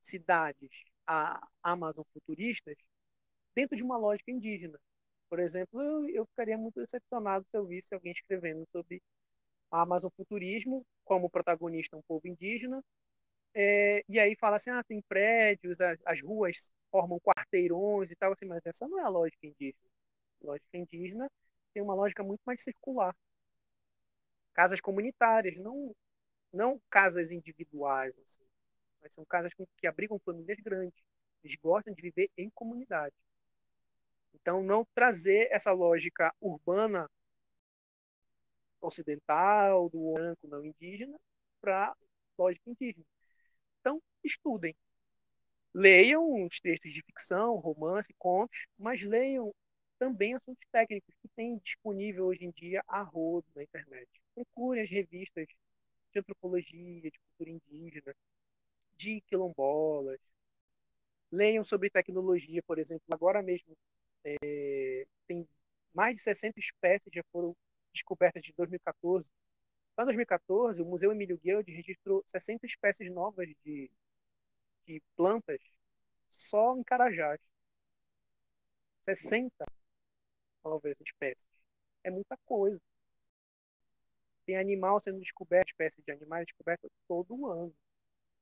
[0.00, 0.70] cidades,
[1.06, 2.76] a Amazon futuristas
[3.54, 4.78] dentro de uma lógica indígena.
[5.28, 9.02] Por exemplo, eu, eu ficaria muito decepcionado se eu visse alguém escrevendo sobre
[9.70, 12.82] Amazon futurismo como protagonista um povo indígena
[13.54, 18.32] é, e aí fala assim, ah, tem prédios, as, as, ruas formam quarteirões e tal,
[18.32, 19.90] assim, mas essa não é a lógica indígena.
[20.42, 21.30] A lógica indígena
[21.74, 23.14] tem uma lógica muito mais circular.
[24.54, 25.94] Casas comunitárias, não,
[26.52, 28.44] não casas individuais, assim,
[29.00, 31.02] mas são casas que abrigam famílias grandes.
[31.42, 33.14] Eles gostam de viver em comunidade.
[34.34, 37.08] Então, não trazer essa lógica urbana
[38.80, 41.18] ocidental, do branco não indígena,
[41.60, 41.94] para
[42.38, 43.04] lógica indígena.
[43.80, 44.74] Então, estudem.
[45.72, 49.54] Leiam os textos de ficção, romance, contos, mas leiam
[49.98, 54.08] também assuntos técnicos que tem disponível hoje em dia a rodo na internet.
[54.34, 55.46] Procurem as revistas
[56.12, 58.14] de antropologia, de cultura indígena,
[58.96, 60.20] de quilombolas.
[61.32, 63.06] Leiam sobre tecnologia, por exemplo.
[63.12, 63.76] Agora mesmo
[64.24, 65.48] é, tem
[65.94, 67.56] mais de 60 espécies já foram
[67.92, 69.30] descobertas de 2014
[70.00, 73.90] para 2014, o Museu Emílio Guild registrou 60 espécies novas de,
[74.86, 75.60] de plantas
[76.30, 77.38] só em Carajás.
[79.02, 79.66] 60
[80.64, 81.46] novas espécies.
[82.02, 82.80] É muita coisa.
[84.46, 87.74] Tem animal sendo descoberto, espécies de animais descobertas todo ano.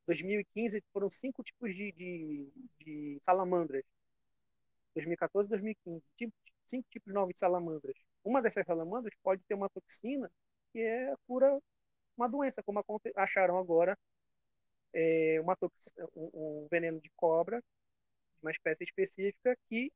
[0.06, 3.84] 2015 foram cinco tipos de, de, de salamandras.
[4.94, 6.32] 2014 e 2015.
[6.66, 7.96] Cinco tipos novos de salamandras.
[8.24, 10.30] Uma dessas salamandras pode ter uma toxina
[10.72, 11.60] que é cura
[12.16, 12.84] uma doença, como
[13.16, 13.96] acharam agora
[14.92, 15.56] é, uma
[16.14, 17.62] um, um, veneno de cobra,
[18.42, 19.92] uma espécie específica que,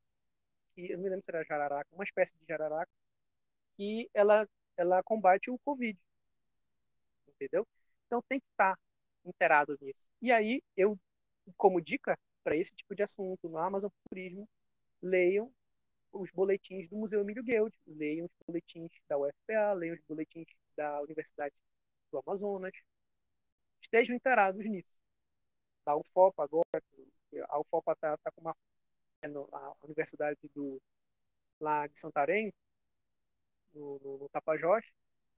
[0.73, 2.91] que eu não me lembro se era jararaca, uma espécie de jararaca,
[3.75, 4.47] que ela,
[4.77, 5.99] ela combate o Covid.
[7.27, 7.67] Entendeu?
[8.05, 8.77] Então tem que estar
[9.25, 10.05] inteirado nisso.
[10.21, 10.97] E aí, eu,
[11.57, 14.47] como dica para esse tipo de assunto no Amazon Turismo,
[15.01, 15.51] leiam
[16.11, 21.01] os boletins do Museu Emílio Guild, leiam os boletins da UFPA, leiam os boletins da
[21.01, 21.55] Universidade
[22.11, 22.73] do Amazonas,
[23.81, 24.89] estejam inteirados nisso.
[25.85, 26.83] Da UFOPA agora,
[27.49, 28.55] a UFOPA está tá com uma
[29.51, 30.81] a Universidade do
[31.59, 32.53] lá de Santarém,
[33.73, 34.85] no, no, no Tapajós,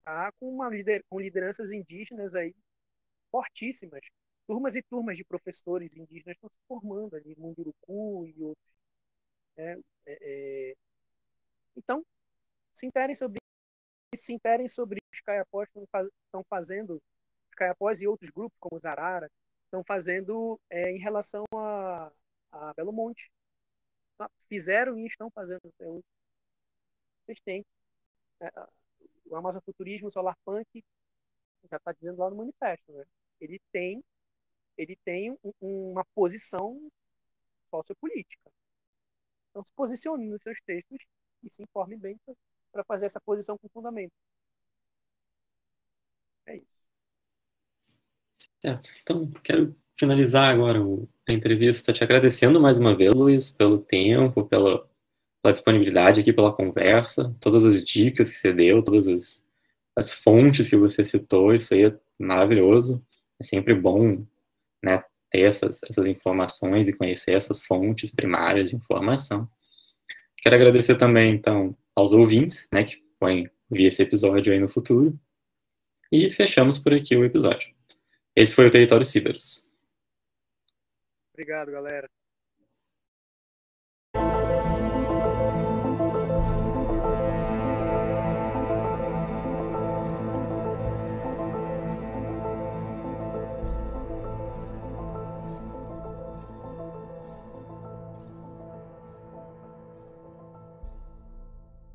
[0.03, 2.55] tá com uma lider, com lideranças indígenas aí
[3.31, 4.01] fortíssimas.
[4.47, 8.73] Turmas e turmas de professores indígenas estão se formando ali, Munduruku e outros.
[9.57, 9.79] Né?
[10.05, 10.75] É, é...
[11.75, 12.05] Então,
[12.73, 13.39] se interem sobre
[14.15, 15.67] se interem sobre os caiapós
[16.25, 17.01] estão fazendo,
[17.49, 19.29] os caiapós e outros grupos, como os Arara,
[19.65, 22.11] estão fazendo é, em relação a,
[22.51, 23.31] a Belo Monte.
[24.17, 25.85] Tá, fizeram e estão fazendo até.
[27.25, 27.65] Vocês têm.
[28.43, 28.51] É,
[29.25, 30.83] o Amazon Futurismo, o Solar Punk,
[31.69, 33.05] já está dizendo lá no manifesto, né?
[33.39, 34.03] Ele tem,
[34.77, 36.91] ele tem um, uma posição
[37.69, 38.51] sociopolítica.
[39.49, 40.99] Então, se posicione nos seus textos
[41.43, 42.19] e se informe bem
[42.71, 44.13] para fazer essa posição com fundamento.
[46.45, 46.83] É isso.
[48.59, 48.89] Certo.
[49.01, 50.79] Então, quero finalizar agora
[51.27, 54.89] a entrevista te agradecendo mais uma vez, Luiz, pelo tempo, pela,
[55.43, 59.45] pela disponibilidade aqui, pela conversa, todas as dicas que você deu, todas as,
[59.93, 63.05] as fontes que você citou, isso aí é maravilhoso.
[63.37, 64.25] É sempre bom
[64.81, 69.49] né, ter essas, essas informações e conhecer essas fontes primárias de informação.
[70.37, 75.19] Quero agradecer também, então, aos ouvintes, né, que podem ver esse episódio aí no futuro.
[76.09, 77.73] E fechamos por aqui o episódio.
[78.33, 79.67] Esse foi o Território Ciberos.
[81.33, 82.09] Obrigado, galera.